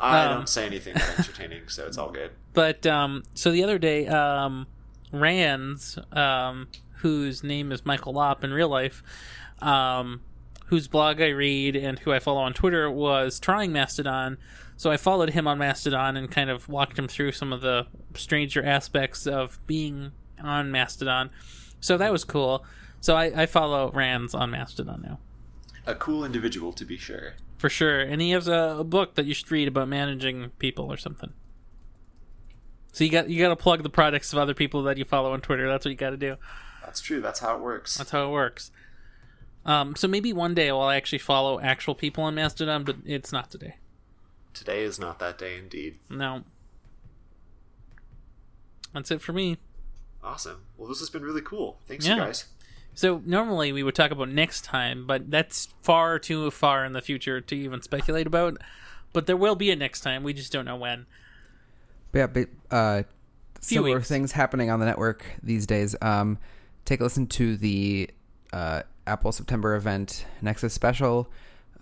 [0.00, 2.30] I Um, don't say anything entertaining, so it's all good.
[2.54, 4.66] But um, so the other day, um,
[5.10, 9.02] Rands, um, whose name is Michael Lopp in real life,
[9.60, 10.20] um,
[10.72, 14.38] whose blog I read and who I follow on Twitter, was trying Mastodon.
[14.78, 17.86] So I followed him on Mastodon and kind of walked him through some of the
[18.14, 20.12] stranger aspects of being
[20.42, 21.28] on Mastodon.
[21.80, 22.64] So that was cool.
[23.02, 25.18] So I, I follow Rands on Mastodon now.
[25.86, 27.34] A cool individual, to be sure.
[27.58, 28.00] For sure.
[28.00, 31.34] And he has a, a book that you should read about managing people or something.
[32.92, 35.34] So you got you got to plug the products of other people that you follow
[35.34, 35.68] on Twitter.
[35.68, 36.36] That's what you got to do.
[36.82, 37.20] That's true.
[37.20, 37.98] That's how it works.
[37.98, 38.70] That's how it works.
[39.64, 43.50] Um, so maybe one day I'll actually follow actual people on Mastodon, but it's not
[43.50, 43.76] today.
[44.54, 45.98] Today is not that day, indeed.
[46.10, 46.44] No.
[48.92, 49.58] That's it for me.
[50.22, 50.62] Awesome.
[50.76, 51.78] Well, this has been really cool.
[51.86, 52.16] Thanks, Yeah.
[52.16, 52.46] you guys.
[52.94, 57.00] So normally we would talk about next time, but that's far too far in the
[57.00, 58.58] future to even speculate about.
[59.14, 60.22] But there will be a next time.
[60.22, 61.06] We just don't know when.
[62.12, 63.02] But yeah, but uh,
[63.60, 64.08] similar weeks.
[64.08, 65.96] things happening on the network these days.
[66.02, 66.38] Um,
[66.84, 68.10] take a listen to the
[68.52, 71.30] uh, Apple September event Nexus Special.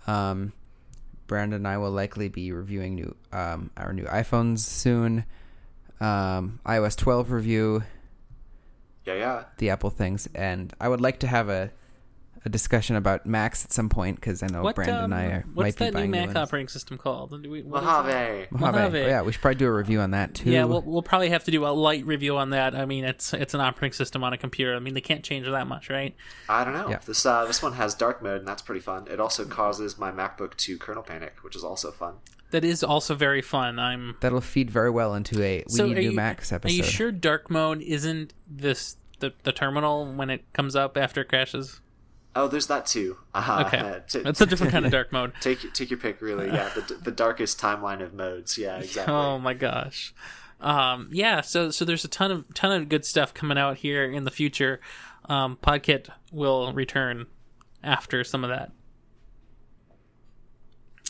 [0.07, 0.53] Um,
[1.27, 5.25] Brandon and I will likely be reviewing new um, our new iPhones soon.
[5.99, 7.83] Um, iOS 12 review,
[9.05, 9.43] Yeah, yeah.
[9.57, 11.71] the Apple things, and I would like to have a
[12.43, 15.31] a discussion about Macs at some point because I know What Brandon and I um,
[15.31, 16.37] are, might be that new Mac ones.
[16.37, 17.41] operating system called?
[17.43, 18.05] Do we- what is that?
[18.05, 18.47] Mojave.
[18.51, 18.77] Mojave.
[18.77, 18.99] Mojave.
[18.99, 20.49] Oh, yeah, we should probably do a review on that too.
[20.49, 22.73] Yeah, we'll, we'll probably have to do a light review on that.
[22.73, 24.75] I mean, it's it's an operating system on a computer.
[24.75, 26.15] I mean, they can't change that much, right?
[26.49, 26.89] I don't know.
[26.89, 26.99] Yeah.
[27.05, 29.07] This uh, this one has dark mode, and that's pretty fun.
[29.07, 32.15] It also causes my MacBook to kernel panic, which is also fun.
[32.49, 33.79] That is also very fun.
[33.79, 34.17] I'm.
[34.19, 36.73] That'll feed very well into a we so need are new you, Macs episode.
[36.73, 41.21] Are you sure dark mode isn't this the the terminal when it comes up after
[41.21, 41.79] it crashes?
[42.35, 43.17] Oh, there's that too.
[43.33, 45.33] Uh, Okay, t- that's a different kind of dark mode.
[45.41, 46.47] Take take your pick, really.
[46.47, 48.57] Yeah, the, the darkest timeline of modes.
[48.57, 49.13] Yeah, exactly.
[49.13, 50.13] Oh my gosh.
[50.61, 54.03] Um, yeah, so so there's a ton of ton of good stuff coming out here
[54.03, 54.79] in the future.
[55.25, 57.27] Um, Podkit will return
[57.83, 58.71] after some of that.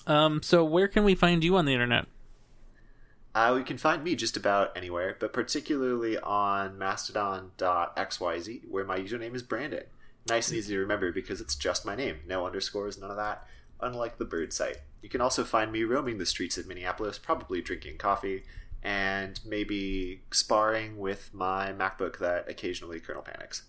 [0.07, 2.07] Um, so where can we find you on the internet?
[3.33, 9.35] Uh, you can find me just about anywhere, but particularly on mastodon.xyz, where my username
[9.35, 9.83] is Brandon.
[10.29, 12.19] Nice and easy to remember because it's just my name.
[12.27, 13.47] No underscores, none of that,
[13.79, 14.77] unlike the bird site.
[15.01, 18.43] You can also find me roaming the streets of Minneapolis, probably drinking coffee,
[18.83, 23.63] and maybe sparring with my MacBook that occasionally kernel panics.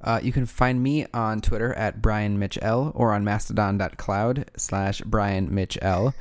[0.00, 5.00] Uh, you can find me on Twitter at Brian Mitch L or on mastodon.cloud slash
[5.04, 6.14] Brian Mitch L.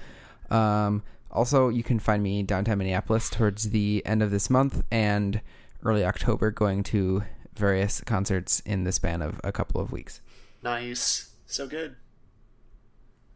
[0.50, 5.42] Um, also, you can find me downtown Minneapolis towards the end of this month and
[5.84, 7.24] early October going to
[7.58, 10.22] various concerts in the span of a couple of weeks.
[10.64, 11.32] Nice.
[11.46, 11.96] So good.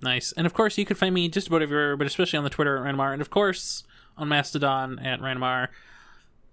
[0.02, 0.32] Nice.
[0.32, 2.78] And of course, you can find me just about everywhere, but especially on the Twitter
[2.78, 3.84] at Randomar, and of course
[4.18, 5.70] on Mastodon at Randomar.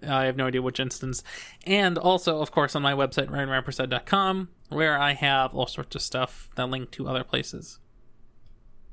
[0.06, 1.24] I have no idea which instance.
[1.66, 6.50] And also, of course, on my website, ryanrampersad.com, where I have all sorts of stuff
[6.54, 7.80] that link to other places.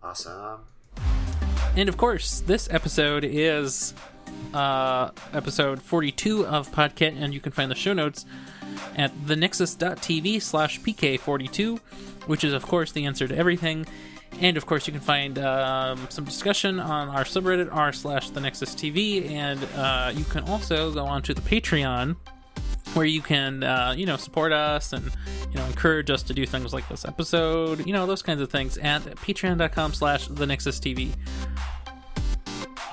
[0.01, 0.61] Awesome.
[1.75, 3.93] And of course, this episode is
[4.53, 8.25] uh, episode 42 of Podkit, and you can find the show notes
[8.95, 11.79] at thenexus.tv slash pk42,
[12.27, 13.85] which is, of course, the answer to everything.
[14.41, 18.41] And of course, you can find um, some discussion on our subreddit r slash the
[18.41, 22.17] Nexus TV, and uh, you can also go onto the Patreon
[22.93, 25.05] where you can uh, you know support us and
[25.51, 28.49] you know encourage us to do things like this episode, you know those kinds of
[28.49, 31.13] things at patreon.com/slash the Nexus TV.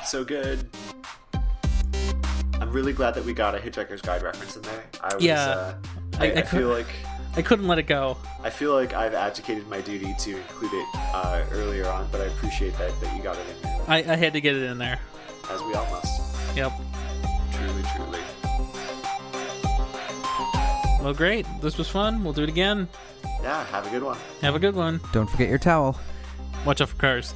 [0.05, 0.69] So good.
[2.63, 4.85] I'm really glad that we got a Hitchhiker's Guide reference in there.
[5.03, 5.45] I was, Yeah.
[5.45, 5.75] uh,
[6.21, 6.87] I, I- I, I feel like
[7.37, 8.17] I couldn't let it go.
[8.45, 12.25] I feel like I've abdicated my duty to include it uh, earlier on, but I
[12.25, 14.79] appreciate that that you got it in there, I, I had to get it in
[14.79, 15.01] there.
[15.51, 16.57] as we all must.
[16.57, 16.73] Yep.
[17.53, 18.21] Truly, truly.
[21.03, 21.47] Well, great.
[21.61, 22.23] This was fun.
[22.23, 22.89] We'll do it again.
[23.43, 24.19] Yeah, have a good one.
[24.43, 25.01] Have a good one.
[25.13, 25.99] Don't forget your towel.
[26.65, 27.35] Watch out for cars.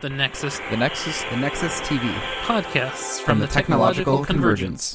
[0.00, 2.10] The Nexus The Nexus, the Nexus TV
[2.44, 4.88] podcasts from the Technological Convergence.